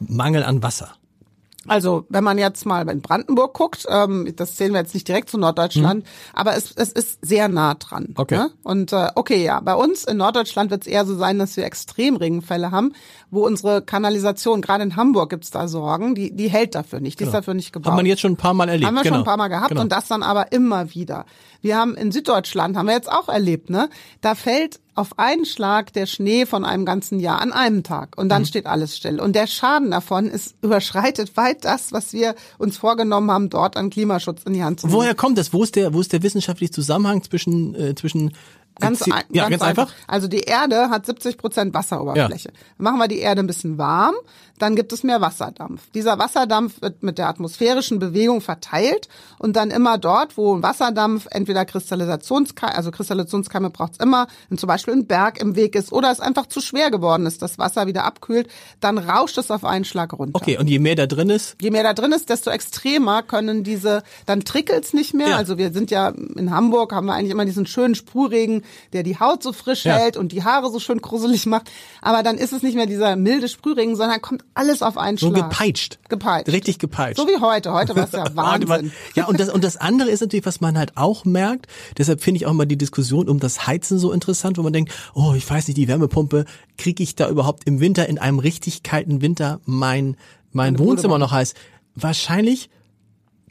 [0.00, 0.96] Mangel an Wasser.
[1.68, 5.30] Also wenn man jetzt mal in Brandenburg guckt, ähm, das sehen wir jetzt nicht direkt
[5.30, 6.08] zu Norddeutschland, mhm.
[6.34, 8.14] aber es, es ist sehr nah dran.
[8.16, 8.36] Okay.
[8.36, 8.50] Ne?
[8.62, 11.64] Und äh, okay, ja, bei uns in Norddeutschland wird es eher so sein, dass wir
[11.64, 12.92] Extremregenfälle haben,
[13.30, 17.24] wo unsere Kanalisation, gerade in Hamburg gibt's da Sorgen, die, die hält dafür nicht, die
[17.24, 17.36] genau.
[17.36, 17.92] ist dafür nicht gebaut.
[17.92, 18.86] Hat man jetzt schon ein paar Mal erlebt.
[18.86, 19.16] Haben wir genau.
[19.16, 19.82] schon ein paar Mal gehabt genau.
[19.82, 21.26] und das dann aber immer wieder.
[21.60, 23.88] Wir haben in Süddeutschland, haben wir jetzt auch erlebt, ne?
[24.20, 28.28] Da fällt auf einen Schlag der Schnee von einem ganzen Jahr an einem Tag und
[28.28, 28.46] dann mhm.
[28.46, 29.20] steht alles still.
[29.20, 33.90] Und der Schaden davon ist überschreitet weit das, was wir uns vorgenommen haben, dort an
[33.90, 34.98] Klimaschutz in die Hand zu nehmen.
[34.98, 35.52] Woher kommt das?
[35.52, 38.32] Wo ist der, wo ist der wissenschaftliche Zusammenhang zwischen, äh, zwischen
[38.78, 39.92] Ganz, ein, ja, ganz, ganz einfach.
[40.06, 42.50] Also die Erde hat 70 Prozent Wasseroberfläche.
[42.52, 42.60] Ja.
[42.76, 44.14] Machen wir die Erde ein bisschen warm,
[44.58, 45.90] dann gibt es mehr Wasserdampf.
[45.94, 51.64] Dieser Wasserdampf wird mit der atmosphärischen Bewegung verteilt und dann immer dort, wo Wasserdampf entweder
[51.64, 56.10] Kristallisationskeime, also Kristallisationskeime braucht es immer, wenn zum Beispiel ein Berg im Weg ist oder
[56.10, 58.48] es einfach zu schwer geworden ist, das Wasser wieder abkühlt,
[58.80, 60.34] dann rauscht es auf einen Schlag runter.
[60.34, 61.56] Okay, und je mehr da drin ist?
[61.60, 65.30] Je mehr da drin ist, desto extremer können diese, dann trickelt's nicht mehr.
[65.30, 65.36] Ja.
[65.36, 69.18] Also wir sind ja in Hamburg, haben wir eigentlich immer diesen schönen Sprühregen, der die
[69.18, 69.94] Haut so frisch ja.
[69.94, 71.70] hält und die Haare so schön gruselig macht.
[72.00, 75.36] Aber dann ist es nicht mehr dieser milde Sprühregen, sondern kommt alles auf einen Schlag.
[75.36, 75.98] So gepeitscht.
[76.08, 76.52] Gepeitscht.
[76.52, 77.18] Richtig gepeitscht.
[77.18, 77.72] So wie heute.
[77.72, 78.92] Heute war es ja Wahnsinn.
[79.14, 81.66] ja, und das, und das andere ist natürlich, was man halt auch merkt,
[81.98, 84.92] deshalb finde ich auch mal die Diskussion um das Heizen so interessant, wo man denkt,
[85.14, 86.44] oh, ich weiß nicht, die Wärmepumpe,
[86.78, 90.16] kriege ich da überhaupt im Winter, in einem richtig kalten Winter mein,
[90.52, 91.54] mein Wohnzimmer noch heiß?
[91.94, 92.70] Wahrscheinlich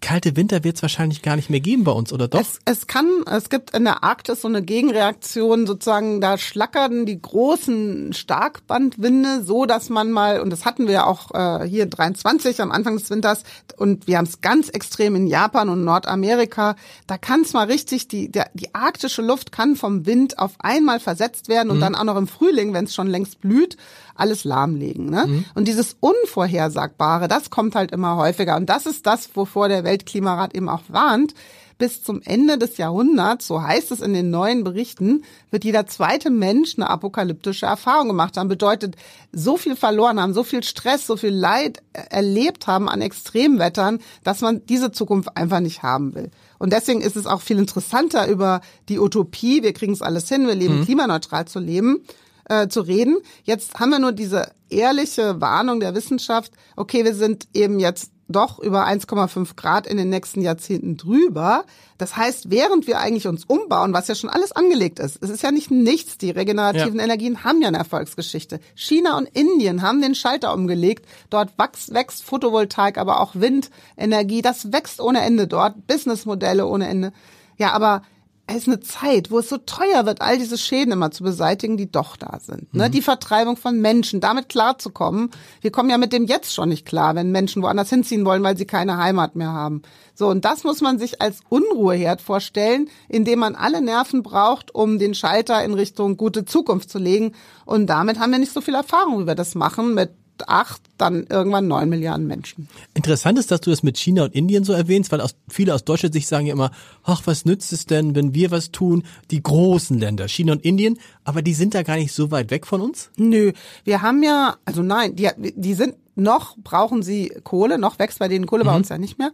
[0.01, 2.39] kalte Winter wird es wahrscheinlich gar nicht mehr geben bei uns, oder doch?
[2.39, 7.21] Es, es kann, es gibt in der Arktis so eine Gegenreaktion, sozusagen, da schlackerten die
[7.21, 12.71] großen Starkbandwinde so, dass man mal, und das hatten wir auch äh, hier 23 am
[12.71, 13.43] Anfang des Winters,
[13.77, 16.75] und wir haben es ganz extrem in Japan und Nordamerika,
[17.07, 20.99] da kann es mal richtig, die, der, die arktische Luft kann vom Wind auf einmal
[20.99, 21.81] versetzt werden und mhm.
[21.81, 23.77] dann auch noch im Frühling, wenn es schon längst blüht,
[24.15, 25.09] alles lahmlegen.
[25.09, 25.25] Ne?
[25.27, 25.45] Mhm.
[25.53, 28.55] Und dieses Unvorhersagbare, das kommt halt immer häufiger.
[28.55, 31.33] Und das ist das, wovor der Weltklimarat eben auch warnt.
[31.77, 36.29] Bis zum Ende des Jahrhunderts, so heißt es in den neuen Berichten, wird jeder zweite
[36.29, 38.47] Mensch eine apokalyptische Erfahrung gemacht haben.
[38.47, 38.95] Bedeutet,
[39.33, 44.39] so viel verloren haben, so viel Stress, so viel Leid erlebt haben an Extremwettern, dass
[44.39, 46.31] man diese Zukunft einfach nicht haben will.
[46.59, 50.47] Und deswegen ist es auch viel interessanter über die Utopie, wir kriegen es alles hin,
[50.47, 50.85] wir leben mhm.
[50.85, 52.05] klimaneutral zu leben,
[52.49, 53.17] äh, zu reden.
[53.43, 58.59] Jetzt haben wir nur diese ehrliche Warnung der Wissenschaft, okay, wir sind eben jetzt doch
[58.59, 61.63] über 1,5 Grad in den nächsten Jahrzehnten drüber.
[61.97, 65.43] Das heißt, während wir eigentlich uns umbauen, was ja schon alles angelegt ist, es ist
[65.43, 67.03] ja nicht nichts, die regenerativen ja.
[67.03, 68.59] Energien haben ja eine Erfolgsgeschichte.
[68.73, 71.05] China und Indien haben den Schalter umgelegt.
[71.29, 74.41] Dort wächst, wächst Photovoltaik, aber auch Windenergie.
[74.41, 75.85] Das wächst ohne Ende dort.
[75.85, 77.13] Businessmodelle ohne Ende.
[77.57, 78.01] Ja, aber
[78.47, 81.77] es ist eine Zeit, wo es so teuer wird, all diese Schäden immer zu beseitigen,
[81.77, 82.71] die doch da sind.
[82.73, 82.87] Ne?
[82.87, 82.91] Mhm.
[82.91, 85.31] Die Vertreibung von Menschen, damit klarzukommen.
[85.61, 88.55] Wir kommen ja mit dem jetzt schon nicht klar, wenn Menschen woanders hinziehen wollen, weil
[88.55, 89.81] sie keine Heimat mehr haben.
[90.13, 94.99] So, und das muss man sich als Unruheherd vorstellen, indem man alle Nerven braucht, um
[94.99, 97.33] den Schalter in Richtung gute Zukunft zu legen.
[97.65, 100.11] Und damit haben wir nicht so viel Erfahrung, wie wir das machen, mit
[100.47, 102.67] acht, dann irgendwann neun Milliarden Menschen.
[102.93, 105.83] Interessant ist, dass du das mit China und Indien so erwähnst, weil aus, viele aus
[105.83, 106.71] Deutschland sich sagen ja immer,
[107.03, 109.03] ach, was nützt es denn, wenn wir was tun?
[109.31, 112.65] Die großen Länder, China und Indien, aber die sind da gar nicht so weit weg
[112.65, 113.09] von uns?
[113.17, 113.51] Nö,
[113.83, 118.27] wir haben ja, also nein, die, die sind noch, brauchen sie Kohle, noch wächst bei
[118.27, 118.67] denen Kohle, mhm.
[118.67, 119.31] bei uns ja nicht mehr.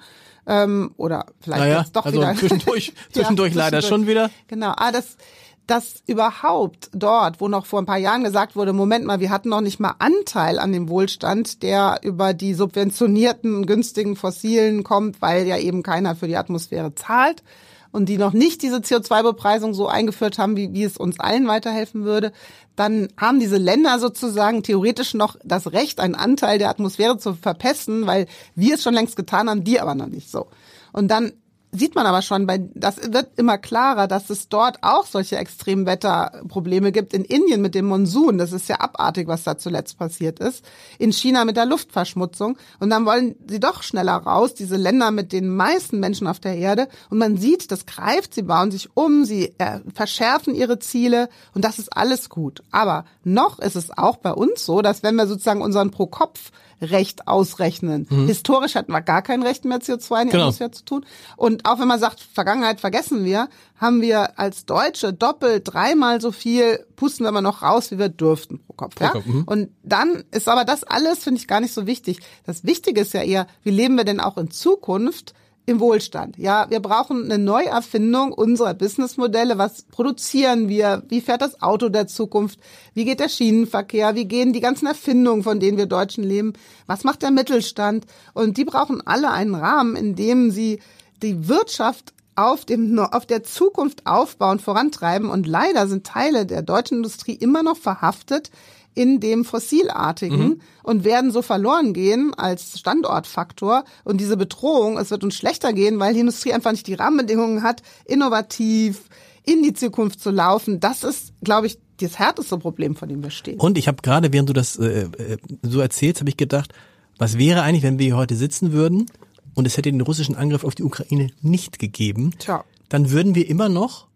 [0.48, 2.36] Ähm, oder vielleicht naja, jetzt doch also wieder.
[2.36, 4.02] Zwischendurch, zwischendurch ja, leider zwischendurch.
[4.02, 4.32] schon wieder.
[4.48, 5.18] Genau, ah, das
[5.68, 9.50] dass überhaupt dort, wo noch vor ein paar Jahren gesagt wurde, Moment mal, wir hatten
[9.50, 15.48] noch nicht mal Anteil an dem Wohlstand, der über die subventionierten, günstigen Fossilen kommt, weil
[15.48, 17.44] ja eben keiner für die Atmosphäre zahlt
[17.92, 22.04] und die noch nicht diese CO2-Bepreisung so eingeführt haben, wie, wie es uns allen weiterhelfen
[22.04, 22.32] würde,
[22.76, 28.08] dann haben diese Länder sozusagen theoretisch noch das Recht, einen Anteil der Atmosphäre zu verpesten,
[28.08, 30.48] weil wir es schon längst getan haben, die aber noch nicht so.
[30.94, 31.34] Und dann
[31.72, 36.92] sieht man aber schon, bei, das wird immer klarer, dass es dort auch solche Extremwetterprobleme
[36.92, 37.14] gibt.
[37.14, 40.66] In Indien mit dem Monsun, das ist ja abartig, was da zuletzt passiert ist.
[41.00, 42.58] In China mit der Luftverschmutzung.
[42.80, 46.58] Und dann wollen sie doch schneller raus, diese Länder mit den meisten Menschen auf der
[46.58, 46.88] Erde.
[47.10, 51.64] Und man sieht, das greift, sie bauen sich um, sie äh, verschärfen ihre Ziele und
[51.64, 52.64] das ist alles gut.
[52.72, 56.52] Aber noch ist es auch bei uns so, dass wenn wir sozusagen unseren Pro-Kopf
[56.82, 58.08] Recht ausrechnen.
[58.10, 58.28] Mhm.
[58.28, 60.44] Historisch hatten wir gar kein Recht mehr, CO2 in die genau.
[60.46, 61.06] Atmosphäre zu tun.
[61.38, 66.32] Und auch wenn man sagt, Vergangenheit vergessen wir, haben wir als Deutsche doppelt, dreimal so
[66.32, 68.96] viel, pusten wir mal noch raus, wie wir dürften pro Kopf.
[68.96, 69.10] Pro ja?
[69.12, 69.44] Kopf mhm.
[69.44, 72.20] Und dann ist aber das alles, finde ich, gar nicht so wichtig.
[72.46, 75.34] Das Wichtige ist ja eher, wie leben wir denn auch in Zukunft?
[75.66, 76.38] Im Wohlstand.
[76.38, 79.58] Ja, wir brauchen eine Neuerfindung unserer Businessmodelle.
[79.58, 81.04] Was produzieren wir?
[81.08, 82.60] Wie fährt das Auto der Zukunft?
[82.94, 84.16] Wie geht der Schienenverkehr?
[84.16, 86.54] Wie gehen die ganzen Erfindungen, von denen wir Deutschen leben?
[86.88, 88.06] Was macht der Mittelstand?
[88.34, 90.80] Und die brauchen alle einen Rahmen, in dem sie
[91.22, 95.30] die Wirtschaft auf dem, auf der Zukunft aufbauen, vorantreiben.
[95.30, 98.50] Und leider sind Teile der deutschen Industrie immer noch verhaftet
[98.94, 100.62] in dem Fossilartigen mhm.
[100.84, 103.84] und werden so verloren gehen als Standortfaktor.
[104.04, 107.64] Und diese Bedrohung, es wird uns schlechter gehen, weil die Industrie einfach nicht die Rahmenbedingungen
[107.64, 109.04] hat, innovativ
[109.44, 110.80] in die Zukunft zu laufen.
[110.80, 113.60] Das ist, glaube ich, das härteste Problem, vor dem wir stehen.
[113.60, 116.74] Und ich habe gerade, während du das äh, äh so erzählst, habe ich gedacht,
[117.18, 119.06] was wäre eigentlich, wenn wir hier heute sitzen würden
[119.54, 122.32] und es hätte den russischen Angriff auf die Ukraine nicht gegeben?
[122.40, 122.64] Tja.
[122.90, 124.08] Dann würden wir immer noch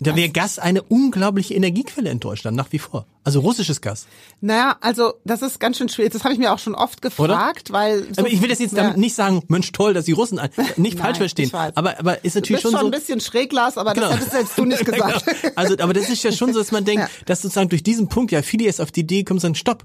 [0.00, 3.06] da wäre Gas eine unglaubliche Energiequelle in Deutschland, nach wie vor.
[3.24, 4.06] Also russisches Gas.
[4.40, 6.12] Naja, also das ist ganz schön schwierig.
[6.12, 7.78] Das habe ich mir auch schon oft gefragt, Oder?
[7.78, 8.02] weil.
[8.14, 8.96] So, aber ich will das jetzt ja.
[8.96, 10.40] nicht sagen, Mensch, toll, dass die Russen
[10.76, 11.50] nicht falsch verstehen.
[11.52, 12.86] Aber, aber ist natürlich schon, schon so.
[12.86, 14.08] ein bisschen schräg, Lars, aber genau.
[14.10, 15.24] das hättest jetzt du nicht gesagt.
[15.24, 15.52] genau.
[15.54, 17.24] Also, aber das ist ja schon so, dass man denkt, ja.
[17.26, 19.84] dass sozusagen durch diesen Punkt ja viele jetzt auf die Idee kommen, sagen, stopp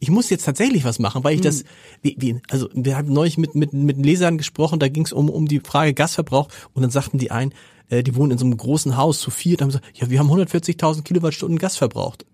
[0.00, 1.66] ich muss jetzt tatsächlich was machen, weil ich das, hm.
[2.02, 5.28] wie, wie, also wir haben neulich mit, mit, mit Lesern gesprochen, da ging es um,
[5.28, 7.52] um die Frage Gasverbrauch und dann sagten die ein,
[7.90, 10.30] äh, die wohnen in so einem großen Haus zu viert, haben gesagt, ja, wir haben
[10.30, 12.26] 140.000 Kilowattstunden Gas verbraucht.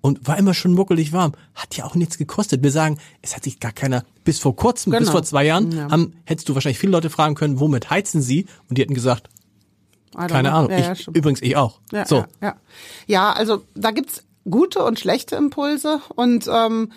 [0.00, 1.34] Und war immer schon muckelig warm.
[1.54, 2.60] Hat ja auch nichts gekostet.
[2.64, 5.02] Wir sagen, es hat sich gar keiner, bis vor kurzem, genau.
[5.02, 5.92] bis vor zwei Jahren, ja.
[5.92, 8.46] haben, hättest du wahrscheinlich viele Leute fragen können, womit heizen sie?
[8.68, 9.28] Und die hätten gesagt,
[10.16, 10.72] keine Ahnung.
[10.72, 11.78] Ja, ich, übrigens, ich auch.
[11.92, 12.24] Ja, so.
[12.42, 12.56] ja,
[13.06, 16.90] ja, also da gibt's gute und schlechte Impulse und ähm,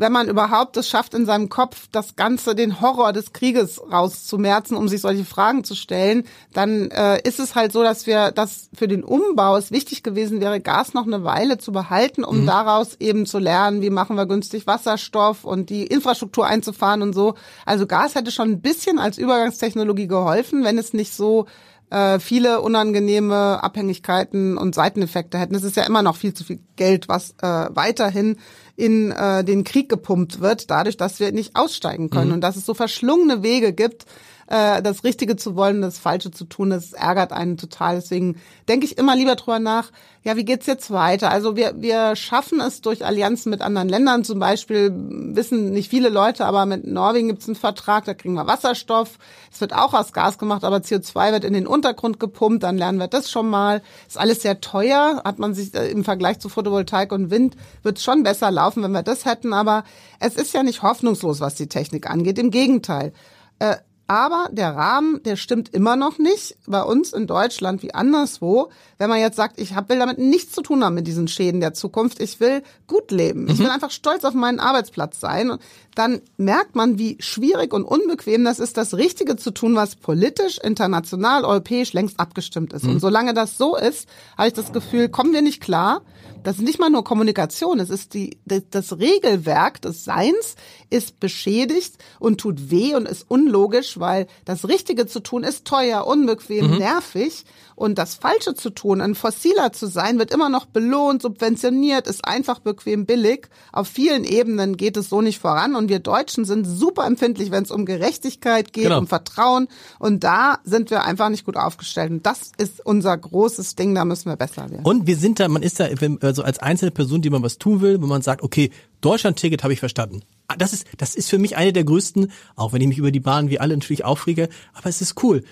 [0.00, 4.74] wenn man überhaupt es schafft, in seinem Kopf das Ganze, den Horror des Krieges rauszumerzen,
[4.74, 8.70] um sich solche Fragen zu stellen, dann äh, ist es halt so, dass wir, dass
[8.72, 12.46] für den Umbau es wichtig gewesen wäre, Gas noch eine Weile zu behalten, um mhm.
[12.46, 17.34] daraus eben zu lernen, wie machen wir günstig Wasserstoff und die Infrastruktur einzufahren und so.
[17.66, 21.44] Also Gas hätte schon ein bisschen als Übergangstechnologie geholfen, wenn es nicht so
[21.90, 25.54] äh, viele unangenehme Abhängigkeiten und Seiteneffekte hätten.
[25.54, 28.36] Es ist ja immer noch viel zu viel Geld, was äh, weiterhin
[28.80, 32.34] in äh, den Krieg gepumpt wird, dadurch, dass wir nicht aussteigen können mhm.
[32.34, 34.06] und dass es so verschlungene Wege gibt,
[34.50, 37.94] äh, das Richtige zu wollen, das Falsche zu tun, das ärgert einen total.
[37.94, 38.36] Deswegen
[38.68, 41.30] denke ich immer lieber drüber nach, ja, wie geht's jetzt weiter?
[41.30, 46.08] Also wir, wir schaffen es durch Allianzen mit anderen Ländern, zum Beispiel wissen nicht viele
[46.08, 49.18] Leute, aber mit Norwegen gibt's einen Vertrag, da kriegen wir Wasserstoff.
[49.52, 52.98] Es wird auch aus Gas gemacht, aber CO2 wird in den Untergrund gepumpt, dann lernen
[52.98, 53.82] wir das schon mal.
[54.08, 58.00] Ist alles sehr teuer, hat man sich äh, im Vergleich zu Photovoltaik und Wind, wird
[58.00, 59.84] schon besser laufen, wenn wir das hätten, aber
[60.18, 62.38] es ist ja nicht hoffnungslos, was die Technik angeht.
[62.38, 63.12] Im Gegenteil.
[63.60, 63.76] Äh,
[64.10, 68.72] aber der Rahmen, der stimmt immer noch nicht bei uns in Deutschland wie anderswo.
[68.98, 71.74] Wenn man jetzt sagt, ich will damit nichts zu tun haben mit diesen Schäden der
[71.74, 73.50] Zukunft, ich will gut leben, mhm.
[73.50, 75.58] ich will einfach stolz auf meinen Arbeitsplatz sein,
[75.94, 80.58] dann merkt man, wie schwierig und unbequem das ist, das Richtige zu tun, was politisch,
[80.58, 82.82] international, europäisch längst abgestimmt ist.
[82.82, 82.94] Mhm.
[82.94, 86.02] Und solange das so ist, habe ich das Gefühl, kommen wir nicht klar.
[86.42, 90.56] Das ist nicht mal nur Kommunikation, es ist die, das Regelwerk des Seins
[90.90, 96.06] ist beschädigt und tut weh und ist unlogisch, weil das Richtige zu tun ist teuer,
[96.06, 96.78] unbequem, mhm.
[96.78, 97.44] nervig
[97.76, 102.24] und das Falsche zu tun, ein Fossiler zu sein, wird immer noch belohnt, subventioniert, ist
[102.24, 103.48] einfach bequem billig.
[103.72, 107.62] Auf vielen Ebenen geht es so nicht voran und wir Deutschen sind super empfindlich, wenn
[107.62, 108.98] es um Gerechtigkeit geht, genau.
[108.98, 113.76] um Vertrauen und da sind wir einfach nicht gut aufgestellt und das ist unser großes
[113.76, 114.84] Ding, da müssen wir besser werden.
[114.84, 115.86] Und wir sind da, man ist da
[116.30, 119.72] also als einzelne Person, die man was tun will, wo man sagt, okay, Deutschland-Ticket habe
[119.72, 120.22] ich verstanden.
[120.48, 123.10] Ah, das ist, das ist für mich eine der größten, auch wenn ich mich über
[123.10, 125.42] die Bahn wie alle natürlich aufrege, aber es ist cool.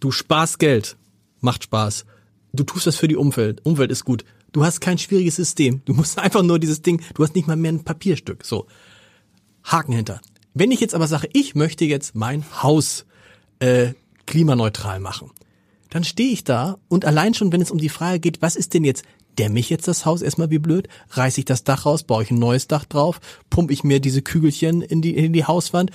[0.00, 0.96] Du sparst Geld
[1.42, 2.06] macht Spaß.
[2.52, 3.60] Du tust was für die Umwelt.
[3.64, 4.24] Umwelt ist gut.
[4.52, 5.82] Du hast kein schwieriges System.
[5.84, 8.44] Du musst einfach nur dieses Ding, du hast nicht mal mehr ein Papierstück.
[8.44, 8.66] So.
[9.64, 10.20] Haken hinter.
[10.54, 13.06] Wenn ich jetzt aber sage, ich möchte jetzt mein Haus
[13.58, 13.92] äh,
[14.26, 15.30] klimaneutral machen,
[15.90, 18.74] dann stehe ich da und allein schon, wenn es um die Frage geht, was ist
[18.74, 19.04] denn jetzt,
[19.38, 22.30] dämme ich jetzt das Haus erstmal wie blöd, reiße ich das Dach raus, baue ich
[22.30, 25.90] ein neues Dach drauf, pumpe ich mir diese Kügelchen in die, in die Hauswand,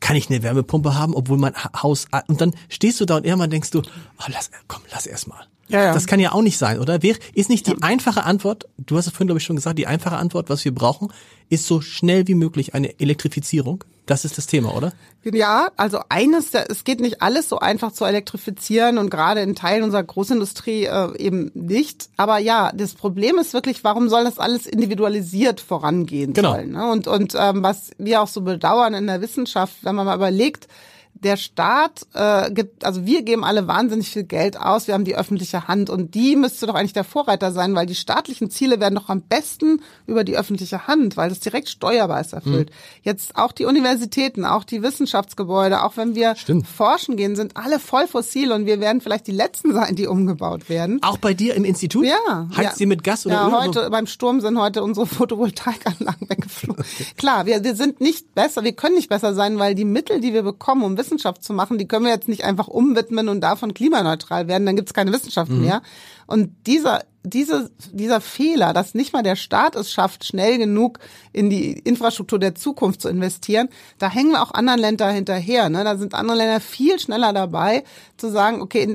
[0.00, 3.50] kann ich eine Wärmepumpe haben, obwohl mein Haus und dann stehst du da und irgendwann
[3.50, 5.46] denkst du, oh, lass, komm, lass erst mal.
[5.68, 5.94] Ja, ja.
[5.94, 7.02] Das kann ja auch nicht sein, oder?
[7.34, 10.16] Ist nicht die einfache Antwort, du hast es vorhin, glaube ich, schon gesagt, die einfache
[10.16, 11.08] Antwort, was wir brauchen,
[11.48, 13.82] ist so schnell wie möglich eine Elektrifizierung?
[14.06, 14.92] Das ist das Thema, oder?
[15.24, 19.82] Ja, also eines, es geht nicht alles so einfach zu elektrifizieren und gerade in Teilen
[19.82, 22.10] unserer Großindustrie äh, eben nicht.
[22.18, 26.52] Aber ja, das Problem ist wirklich, warum soll das alles individualisiert vorangehen genau.
[26.52, 26.72] sollen?
[26.72, 26.90] Ne?
[26.90, 30.68] Und, und ähm, was wir auch so bedauern in der Wissenschaft, wenn man mal überlegt,
[31.14, 35.16] der Staat äh, gibt, also wir geben alle wahnsinnig viel Geld aus, wir haben die
[35.16, 38.94] öffentliche Hand und die müsste doch eigentlich der Vorreiter sein, weil die staatlichen Ziele werden
[38.96, 42.70] doch am besten über die öffentliche Hand, weil das direkt steuerbar ist erfüllt.
[42.70, 42.74] Mhm.
[43.02, 46.66] Jetzt auch die Universitäten, auch die Wissenschaftsgebäude, auch wenn wir Stimmt.
[46.66, 50.68] forschen gehen, sind alle voll fossil und wir werden vielleicht die Letzten sein, die umgebaut
[50.68, 51.02] werden.
[51.02, 52.04] Auch bei dir im Institut?
[52.04, 52.48] Ja.
[52.50, 52.74] Heizt ja.
[52.74, 56.84] sie mit Gas oder Ja, Öl heute beim Sturm sind heute unsere Photovoltaikanlagen weggeflogen.
[57.16, 60.32] Klar, wir, wir sind nicht besser, wir können nicht besser sein, weil die Mittel, die
[60.32, 63.74] wir bekommen, um Wissenschaft zu machen, die können wir jetzt nicht einfach umwidmen und davon
[63.74, 65.62] klimaneutral werden, dann gibt es keine Wissenschaft mhm.
[65.62, 65.82] mehr.
[66.26, 70.98] Und dieser diese, dieser Fehler, dass nicht mal der Staat es schafft, schnell genug
[71.32, 75.70] in die Infrastruktur der Zukunft zu investieren, da hängen wir auch anderen Länder hinterher.
[75.70, 75.84] Ne?
[75.84, 77.84] Da sind andere Länder viel schneller dabei,
[78.18, 78.86] zu sagen, okay,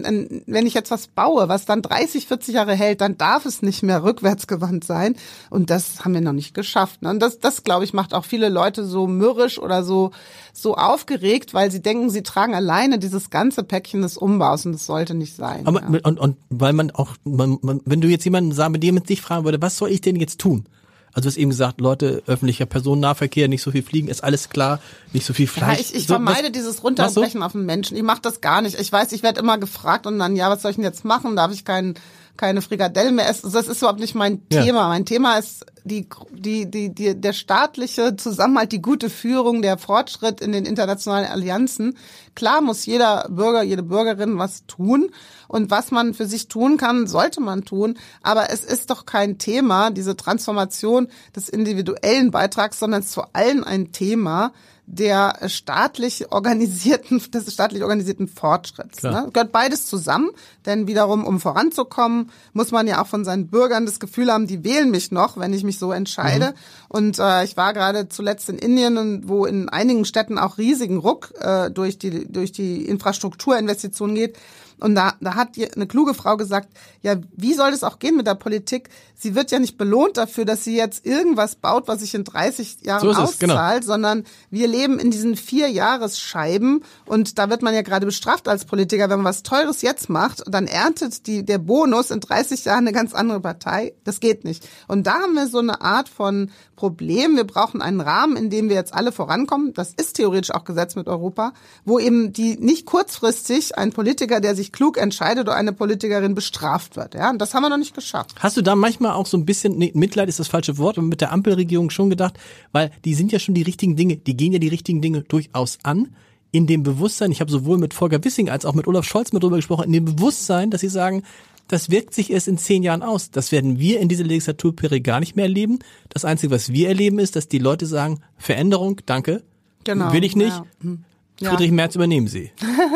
[0.46, 3.82] wenn ich jetzt was baue, was dann 30, 40 Jahre hält, dann darf es nicht
[3.82, 5.16] mehr rückwärtsgewandt sein.
[5.50, 7.02] Und das haben wir noch nicht geschafft.
[7.02, 7.10] Ne?
[7.10, 10.12] Und das, das glaube ich, macht auch viele Leute so mürrisch oder so,
[10.54, 14.86] so aufgeregt, weil sie denken, sie tragen alleine dieses ganze Päckchen des Umbaus und das
[14.86, 15.66] sollte nicht sein.
[15.66, 16.00] Aber, ja.
[16.04, 19.04] und, und weil man auch, man, man, wenn du jetzt jemanden sagen, mit dem man
[19.04, 20.66] dich fragen würde, was soll ich denn jetzt tun?
[21.12, 24.80] Also du hast eben gesagt, Leute, öffentlicher Personennahverkehr, nicht so viel fliegen, ist alles klar,
[25.12, 25.80] nicht so viel Fleisch.
[25.80, 27.98] Ja, ich, ich so, vermeide was, dieses Runterbrechen auf den Menschen.
[27.98, 28.80] Ich mache das gar nicht.
[28.80, 31.36] Ich weiß, ich werde immer gefragt und dann, ja, was soll ich denn jetzt machen?
[31.36, 31.96] Darf ich keinen
[32.40, 33.52] keine Frikadellen mehr essen.
[33.52, 34.64] Das ist überhaupt nicht mein ja.
[34.64, 34.88] Thema.
[34.88, 40.40] Mein Thema ist die, die, die, die, der staatliche Zusammenhalt, die gute Führung, der Fortschritt
[40.40, 41.98] in den internationalen Allianzen.
[42.36, 45.10] Klar muss jeder Bürger, jede Bürgerin was tun.
[45.50, 47.98] Und was man für sich tun kann, sollte man tun.
[48.22, 53.32] Aber es ist doch kein Thema, diese Transformation des individuellen Beitrags, sondern es ist vor
[53.34, 54.54] allem ein Thema,
[54.92, 59.04] der staatlich organisierten, des staatlich organisierten Fortschritts.
[59.04, 59.30] Ne?
[59.32, 60.32] Gehört beides zusammen,
[60.66, 64.64] denn wiederum, um voranzukommen, muss man ja auch von seinen Bürgern das Gefühl haben, die
[64.64, 66.48] wählen mich noch, wenn ich mich so entscheide.
[66.48, 66.54] Mhm.
[66.88, 71.34] Und äh, ich war gerade zuletzt in Indien, wo in einigen Städten auch riesigen Ruck
[71.40, 74.38] äh, durch die durch die Infrastrukturinvestitionen geht.
[74.80, 76.70] Und da, da hat eine kluge Frau gesagt,
[77.02, 78.90] ja, wie soll das auch gehen mit der Politik?
[79.16, 82.86] Sie wird ja nicht belohnt dafür, dass sie jetzt irgendwas baut, was sich in 30
[82.86, 83.94] Jahren so auszahlt, genau.
[83.94, 88.66] sondern wir leben in diesen vier Jahresscheiben und da wird man ja gerade bestraft als
[88.66, 92.88] Politiker, wenn man was Teures jetzt macht, dann erntet die, der Bonus in 30 Jahren
[92.88, 93.94] eine ganz andere Partei.
[94.04, 94.68] Das geht nicht.
[94.88, 97.36] Und da haben wir so eine Art von Problem.
[97.36, 99.74] Wir brauchen einen Rahmen, in dem wir jetzt alle vorankommen.
[99.74, 101.52] Das ist theoretisch auch Gesetz mit Europa,
[101.84, 106.96] wo eben die nicht kurzfristig ein Politiker, der sich klug entscheidet oder eine Politikerin bestraft
[106.96, 107.16] wird.
[107.16, 108.36] Ja, und das haben wir noch nicht geschafft.
[108.40, 111.06] Hast du da manchmal auch so ein bisschen, nee, Mitleid ist das falsche Wort, aber
[111.06, 112.40] mit der Ampelregierung schon gedacht,
[112.72, 115.80] weil die sind ja schon die richtigen Dinge, die gehen ja die richtigen Dinge durchaus
[115.84, 116.16] an
[116.52, 119.44] in dem Bewusstsein, ich habe sowohl mit Volker Wissing als auch mit Olaf Scholz mit
[119.44, 121.24] drüber gesprochen, in dem Bewusstsein, dass sie sagen,
[121.70, 123.32] das wirkt sich erst in zehn Jahren aus.
[123.32, 125.80] Das werden wir in dieser Legislaturperiode gar nicht mehr erleben.
[126.10, 129.44] Das Einzige, was wir erleben, ist, dass die Leute sagen, Veränderung, danke,
[129.84, 130.50] genau, will ich nicht.
[130.50, 130.66] Ja.
[130.82, 131.06] Hm.
[131.38, 131.74] Friedrich ja.
[131.74, 132.52] Merz übernehmen Sie.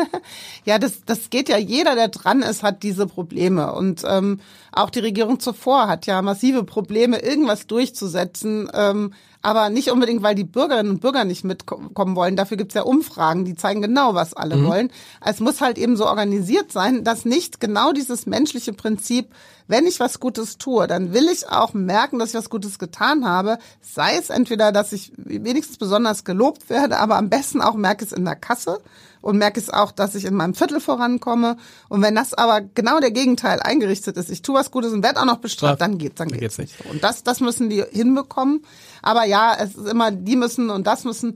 [0.66, 1.56] ja, das, das geht ja.
[1.56, 3.72] Jeder, der dran ist, hat diese Probleme.
[3.72, 8.68] Und ähm, auch die Regierung zuvor hat ja massive Probleme, irgendwas durchzusetzen.
[8.74, 12.34] Ähm, aber nicht unbedingt, weil die Bürgerinnen und Bürger nicht mitkommen wollen.
[12.34, 14.66] Dafür gibt's ja Umfragen, die zeigen genau, was alle mhm.
[14.66, 14.92] wollen.
[15.24, 19.28] Es muss halt eben so organisiert sein, dass nicht genau dieses menschliche Prinzip,
[19.66, 23.24] wenn ich was Gutes tue, dann will ich auch merken, dass ich was Gutes getan
[23.24, 23.58] habe.
[23.80, 28.12] Sei es entweder, dass ich wenigstens besonders gelobt werde, aber am besten auch merke es
[28.12, 28.80] in der Kasse
[29.22, 31.56] und merke es auch, dass ich in meinem Viertel vorankomme.
[31.88, 35.20] Und wenn das aber genau der Gegenteil eingerichtet ist, ich tue was Gutes und werde
[35.20, 36.90] auch noch bestraft, dann geht's, dann, dann geht's, geht's nicht.
[36.90, 38.64] Und das, das müssen die hinbekommen.
[39.00, 41.34] Aber ja, es ist immer, die müssen und das müssen.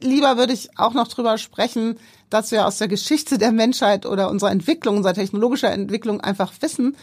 [0.00, 1.98] Lieber würde ich auch noch drüber sprechen,
[2.30, 6.96] dass wir aus der Geschichte der Menschheit oder unserer Entwicklung, unserer technologischer Entwicklung einfach wissen,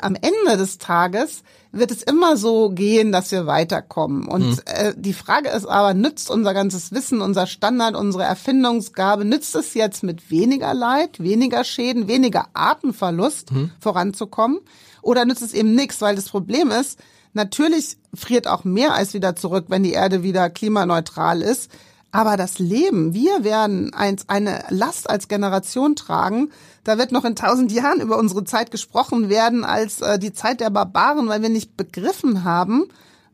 [0.00, 1.42] am Ende des Tages
[1.72, 4.26] wird es immer so gehen, dass wir weiterkommen.
[4.26, 4.60] Und mhm.
[4.66, 9.74] äh, die Frage ist aber, nützt unser ganzes Wissen, unser Standard, unsere Erfindungsgabe, nützt es
[9.74, 13.72] jetzt mit weniger Leid, weniger Schäden, weniger Artenverlust mhm.
[13.80, 14.60] voranzukommen?
[15.02, 16.00] Oder nützt es eben nichts?
[16.00, 16.98] Weil das Problem ist,
[17.32, 21.70] natürlich friert auch Meereis wieder zurück, wenn die Erde wieder klimaneutral ist.
[22.14, 26.52] Aber das Leben, wir werden eins, eine Last als Generation tragen.
[26.84, 30.60] Da wird noch in tausend Jahren über unsere Zeit gesprochen werden als äh, die Zeit
[30.60, 32.84] der Barbaren, weil wir nicht begriffen haben,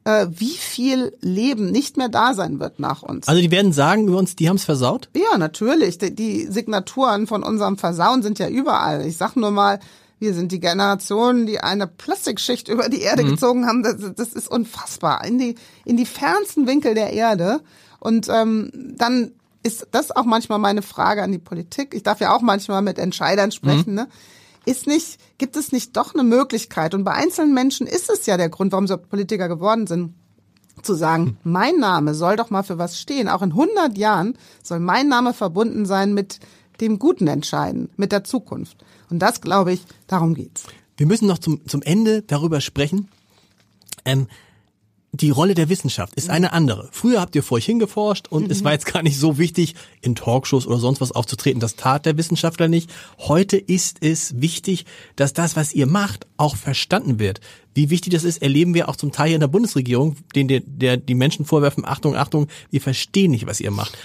[0.04, 3.28] äh, wie viel Leben nicht mehr da sein wird nach uns.
[3.28, 5.10] Also die werden sagen über uns, die haben es versaut?
[5.14, 5.98] Ja, natürlich.
[5.98, 9.04] Die, die Signaturen von unserem Versauen sind ja überall.
[9.04, 9.78] Ich sag nur mal,
[10.20, 13.32] wir sind die Generation, die eine Plastikschicht über die Erde mhm.
[13.32, 13.82] gezogen haben.
[13.82, 15.22] Das, das ist unfassbar.
[15.26, 17.60] In die, in die fernsten Winkel der Erde.
[18.00, 19.32] Und ähm, dann
[19.62, 21.94] ist das auch manchmal meine Frage an die Politik.
[21.94, 23.90] Ich darf ja auch manchmal mit Entscheidern sprechen.
[23.90, 23.94] Mhm.
[23.94, 24.08] Ne?
[24.66, 26.94] Ist nicht, gibt es nicht doch eine Möglichkeit?
[26.94, 30.14] Und bei einzelnen Menschen ist es ja der Grund, warum sie Politiker geworden sind
[30.82, 33.28] zu sagen, mein Name soll doch mal für was stehen.
[33.28, 36.40] Auch in 100 Jahren soll mein Name verbunden sein mit
[36.80, 38.82] dem guten Entscheiden, mit der Zukunft.
[39.10, 40.64] Und das, glaube ich, darum geht's.
[40.96, 43.08] Wir müssen noch zum, zum Ende darüber sprechen.
[44.04, 44.26] Ähm,
[45.12, 46.88] die Rolle der Wissenschaft ist eine andere.
[46.92, 48.50] Früher habt ihr vor euch hingeforscht und mhm.
[48.50, 51.60] es war jetzt gar nicht so wichtig, in Talkshows oder sonst was aufzutreten.
[51.60, 52.90] Das tat der Wissenschaftler nicht.
[53.18, 57.40] Heute ist es wichtig, dass das, was ihr macht, auch verstanden wird.
[57.74, 60.60] Wie wichtig das ist, erleben wir auch zum Teil hier in der Bundesregierung, den der,
[60.64, 63.98] der die Menschen vorwerfen, Achtung, Achtung, wir verstehen nicht, was ihr macht.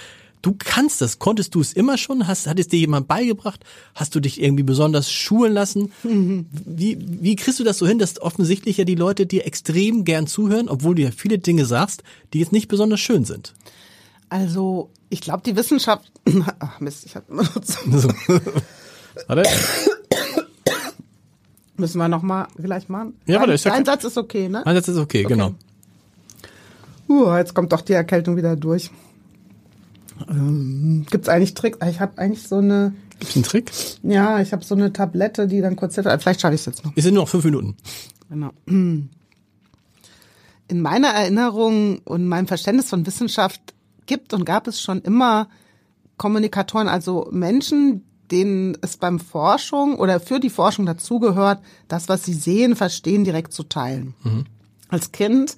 [0.46, 1.18] Du kannst das.
[1.18, 2.28] Konntest du es immer schon?
[2.28, 3.66] Hast, hat es dir jemand beigebracht?
[3.96, 5.91] Hast du dich irgendwie besonders schulen lassen?
[6.04, 6.46] Mhm.
[6.52, 10.28] Wie, wie kriegst du das so hin, dass offensichtlich ja die Leute dir extrem gern
[10.28, 13.56] zuhören, obwohl du ja viele Dinge sagst, die jetzt nicht besonders schön sind?
[14.30, 16.12] Also, ich glaube, die Wissenschaft.
[16.60, 18.10] Ach Mist, ich habe immer noch so.
[19.26, 19.50] Warte.
[21.76, 23.16] Müssen wir noch mal gleich machen?
[23.26, 24.64] Ja, warte, ist ja Ein Satz ist okay, ne?
[24.64, 25.34] Ein Satz ist okay, okay.
[25.34, 25.56] genau.
[27.10, 28.91] Uh, jetzt kommt doch die Erkältung wieder durch.
[30.30, 31.80] Ähm, Gibt es eigentlich Tricks?
[31.88, 32.93] Ich habe eigentlich so eine.
[33.20, 33.72] Gibt's einen Trick?
[34.03, 36.09] Ja, ich habe so eine Tablette, die dann kurz hilft.
[36.22, 36.91] Vielleicht schaffe ich es jetzt noch.
[36.95, 37.76] Es sind nur noch fünf Minuten.
[38.30, 38.51] Genau.
[40.68, 43.61] In meiner Erinnerung und meinem Verständnis von Wissenschaft
[44.07, 45.47] gibt und gab es schon immer
[46.18, 52.34] Kommunikatoren, also Menschen, denen es beim Forschung oder für die Forschung dazugehört, das, was sie
[52.34, 54.16] sehen, verstehen, direkt zu teilen.
[54.24, 54.45] Mhm.
[54.89, 55.55] Als Kind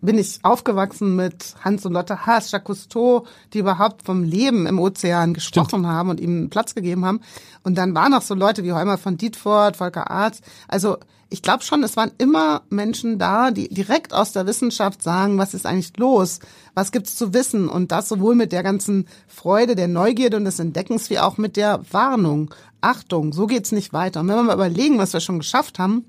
[0.00, 4.78] bin ich aufgewachsen mit Hans und Lotte Haas, Jacques Cousteau, die überhaupt vom Leben im
[4.78, 5.86] Ozean gesprochen Stimmt.
[5.86, 7.20] haben und ihm Platz gegeben haben.
[7.62, 10.42] Und dann waren noch so Leute wie Heumer von Dietfurt, Volker Arzt.
[10.68, 10.98] Also
[11.30, 15.52] ich glaube schon, es waren immer Menschen da, die direkt aus der Wissenschaft sagen, was
[15.52, 16.40] ist eigentlich los,
[16.74, 20.58] was gibt's zu wissen und das sowohl mit der ganzen Freude, der Neugierde und des
[20.58, 22.54] Entdeckens wie auch mit der Warnung.
[22.80, 24.20] Achtung, so geht's nicht weiter.
[24.20, 26.04] Und wenn wir mal überlegen, was wir schon geschafft haben,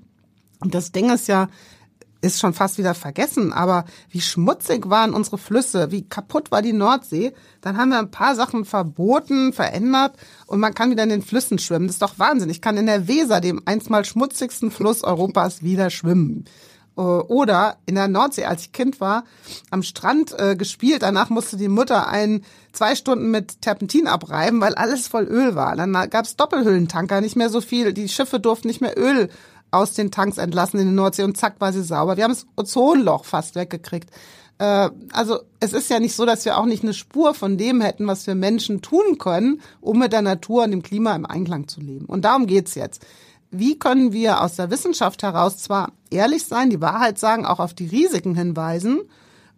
[0.60, 1.48] und das Ding ist ja,
[2.20, 6.72] ist schon fast wieder vergessen, aber wie schmutzig waren unsere Flüsse, wie kaputt war die
[6.72, 10.16] Nordsee, dann haben wir ein paar Sachen verboten, verändert
[10.46, 11.86] und man kann wieder in den Flüssen schwimmen.
[11.86, 12.50] Das ist doch Wahnsinn.
[12.50, 16.44] Ich kann in der Weser, dem einstmal schmutzigsten Fluss Europas, wieder schwimmen.
[16.96, 19.24] Äh, oder in der Nordsee, als ich Kind war,
[19.70, 21.02] am Strand äh, gespielt.
[21.02, 25.76] Danach musste die Mutter einen zwei Stunden mit Terpentin abreiben, weil alles voll Öl war.
[25.76, 27.92] Dann gab's Doppelhüllentanker, nicht mehr so viel.
[27.92, 29.28] Die Schiffe durften nicht mehr Öl
[29.70, 32.16] aus den Tanks entlassen in die Nordsee und zack war sie sauber.
[32.16, 34.10] Wir haben das Ozonloch fast weggekriegt.
[34.58, 37.80] Äh, also es ist ja nicht so, dass wir auch nicht eine Spur von dem
[37.80, 41.66] hätten, was wir Menschen tun können, um mit der Natur und dem Klima im Einklang
[41.66, 42.04] zu leben.
[42.06, 43.04] Und darum geht's jetzt.
[43.50, 47.74] Wie können wir aus der Wissenschaft heraus zwar ehrlich sein, die Wahrheit sagen, auch auf
[47.74, 49.00] die Risiken hinweisen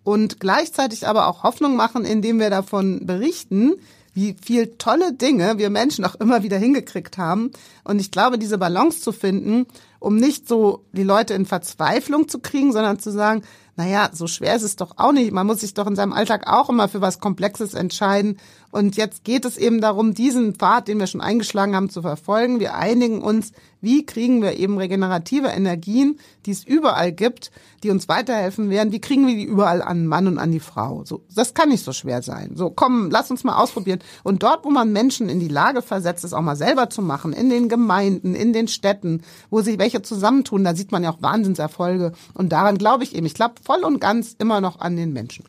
[0.05, 3.75] und gleichzeitig aber auch Hoffnung machen, indem wir davon berichten,
[4.15, 7.51] wie viel tolle Dinge wir Menschen auch immer wieder hingekriegt haben.
[7.85, 9.67] Und ich glaube, diese Balance zu finden,
[10.01, 13.43] um nicht so die Leute in Verzweiflung zu kriegen, sondern zu sagen,
[13.77, 15.33] naja, so schwer ist es doch auch nicht.
[15.33, 18.39] Man muss sich doch in seinem Alltag auch immer für was Komplexes entscheiden.
[18.71, 22.61] Und jetzt geht es eben darum, diesen Pfad, den wir schon eingeschlagen haben, zu verfolgen.
[22.61, 23.53] Wir einigen uns,
[23.83, 27.51] wie kriegen wir eben regenerative Energien, die es überall gibt,
[27.83, 28.93] die uns weiterhelfen werden.
[28.93, 31.05] Wie kriegen wir die überall an Mann und an die Frau?
[31.05, 32.53] So, das kann nicht so schwer sein.
[32.55, 33.99] So, komm, lass uns mal ausprobieren.
[34.23, 37.33] Und dort, wo man Menschen in die Lage versetzt, es auch mal selber zu machen,
[37.33, 41.21] in den Gemeinden, in den Städten, wo sich welche zusammentun, da sieht man ja auch
[41.21, 42.13] Wahnsinnserfolge.
[42.35, 43.27] Und daran glaube ich eben.
[43.27, 45.45] Ich glaube voll und ganz immer noch an den Menschen.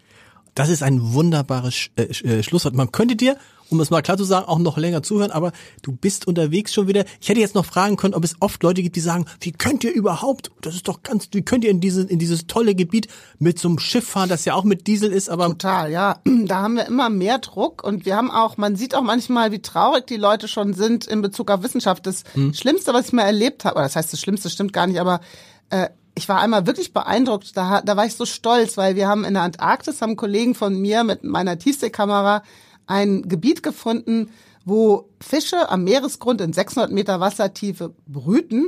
[0.55, 2.75] Das ist ein wunderbares äh, äh, Schlusswort.
[2.75, 3.37] Man könnte dir,
[3.69, 5.51] um es mal klar zu sagen, auch noch länger zuhören, aber
[5.81, 7.05] du bist unterwegs schon wieder.
[7.21, 9.83] Ich hätte jetzt noch fragen können, ob es oft Leute gibt, die sagen, wie könnt
[9.83, 13.07] ihr überhaupt, das ist doch ganz, wie könnt ihr in dieses, in dieses tolle Gebiet
[13.39, 15.47] mit so einem Schiff fahren, das ja auch mit Diesel ist, aber.
[15.47, 16.19] Total, ja.
[16.43, 19.61] Da haben wir immer mehr Druck und wir haben auch, man sieht auch manchmal, wie
[19.61, 22.05] traurig die Leute schon sind in Bezug auf Wissenschaft.
[22.05, 22.53] Das hm.
[22.53, 25.21] Schlimmste, was ich mal erlebt habe, oder das heißt, das Schlimmste stimmt gar nicht, aber
[25.69, 29.25] äh, ich war einmal wirklich beeindruckt, da, da war ich so stolz, weil wir haben
[29.25, 32.43] in der Antarktis, haben Kollegen von mir mit meiner Tiefseekamera
[32.87, 34.29] ein Gebiet gefunden,
[34.65, 38.67] wo Fische am Meeresgrund in 600 Meter Wassertiefe brüten,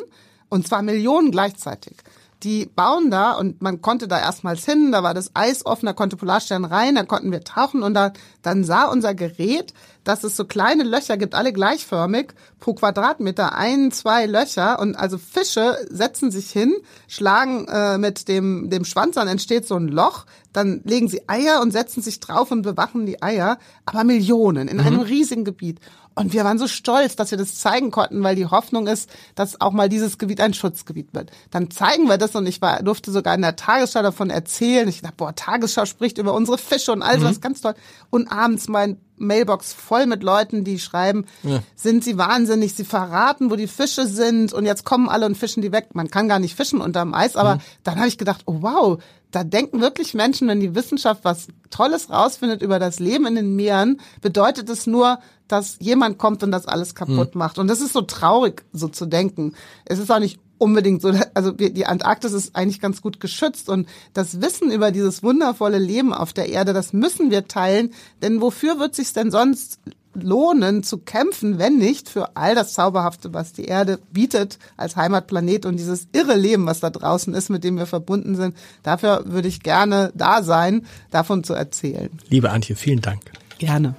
[0.50, 1.98] und zwar Millionen gleichzeitig.
[2.46, 5.94] Die bauen da und man konnte da erstmals hin, da war das Eis offen, da
[5.94, 9.74] konnte Polarstern rein, da konnten wir tauchen und da, dann sah unser Gerät
[10.06, 15.18] dass es so kleine Löcher gibt, alle gleichförmig, pro Quadratmeter ein, zwei Löcher und also
[15.18, 16.74] Fische setzen sich hin,
[17.08, 21.60] schlagen äh, mit dem, dem Schwanz an, entsteht so ein Loch, dann legen sie Eier
[21.62, 24.86] und setzen sich drauf und bewachen die Eier, aber Millionen in mhm.
[24.86, 25.80] einem riesigen Gebiet.
[26.16, 29.60] Und wir waren so stolz, dass wir das zeigen konnten, weil die Hoffnung ist, dass
[29.60, 31.30] auch mal dieses Gebiet ein Schutzgebiet wird.
[31.52, 34.88] Dann zeigen wir das und ich war, durfte sogar in der Tagesschau davon erzählen.
[34.88, 37.42] Ich dachte, boah, Tagesschau spricht über unsere Fische und all das, mhm.
[37.42, 37.76] ganz toll.
[38.10, 41.62] Und abends mein Mailbox voll mit Leuten, die schreiben, ja.
[41.76, 45.62] sind sie wahnsinnig, sie verraten, wo die Fische sind und jetzt kommen alle und fischen
[45.62, 45.90] die weg.
[45.94, 47.62] Man kann gar nicht fischen unterm Eis, aber mhm.
[47.84, 49.00] dann habe ich gedacht, oh wow,
[49.36, 53.56] da denken wirklich Menschen, wenn die Wissenschaft was Tolles rausfindet über das Leben in den
[53.58, 55.20] Meeren, bedeutet es nur,
[55.50, 57.40] dass jemand kommt und das alles kaputt mhm.
[57.40, 57.60] macht.
[57.60, 59.54] Und das ist so traurig, so zu denken.
[59.84, 63.90] Es ist auch nicht unbedingt so, also die Antarktis ist eigentlich ganz gut geschützt und
[64.14, 68.80] das Wissen über dieses wundervolle Leben auf der Erde, das müssen wir teilen, denn wofür
[68.80, 69.80] wird sich denn sonst
[70.16, 75.66] lohnen zu kämpfen, wenn nicht für all das Zauberhafte, was die Erde bietet als Heimatplanet
[75.66, 78.56] und dieses irre Leben, was da draußen ist, mit dem wir verbunden sind.
[78.84, 82.10] Dafür würde ich gerne da sein, davon zu erzählen.
[82.30, 83.22] Liebe Antje, vielen Dank.
[83.58, 83.96] Gerne.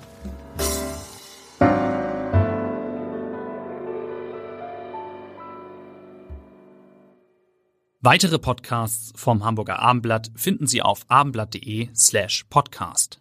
[8.00, 13.18] Weitere Podcasts vom Hamburger Abendblatt finden Sie auf abendblatt.de slash podcast.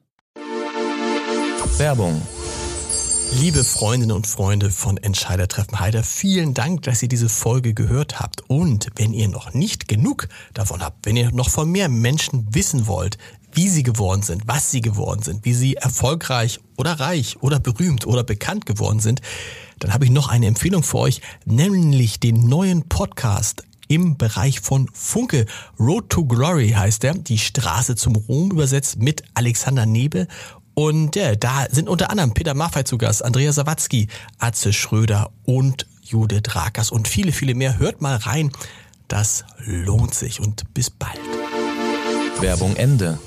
[1.79, 2.21] Werbung
[3.33, 8.43] Liebe Freundinnen und Freunde von Entscheidertreffen Heider, vielen Dank, dass ihr diese Folge gehört habt.
[8.49, 12.87] Und wenn ihr noch nicht genug davon habt, wenn ihr noch von mehr Menschen wissen
[12.87, 13.17] wollt,
[13.51, 18.07] wie sie geworden sind, was sie geworden sind, wie sie erfolgreich oder reich oder berühmt
[18.07, 19.21] oder bekannt geworden sind,
[19.79, 24.89] dann habe ich noch eine Empfehlung für euch, nämlich den neuen Podcast im Bereich von
[24.93, 25.45] Funke.
[25.79, 30.27] Road to Glory heißt er, die Straße zum Ruhm übersetzt mit Alexander Nebe.
[30.75, 35.87] Und ja, da sind unter anderem Peter Maffay zu Gast, Andrea Sawatzki, Atze Schröder und
[36.03, 37.79] Judith Rakers und viele, viele mehr.
[37.79, 38.51] Hört mal rein,
[39.07, 41.19] das lohnt sich und bis bald.
[42.41, 43.17] Werbung Ende.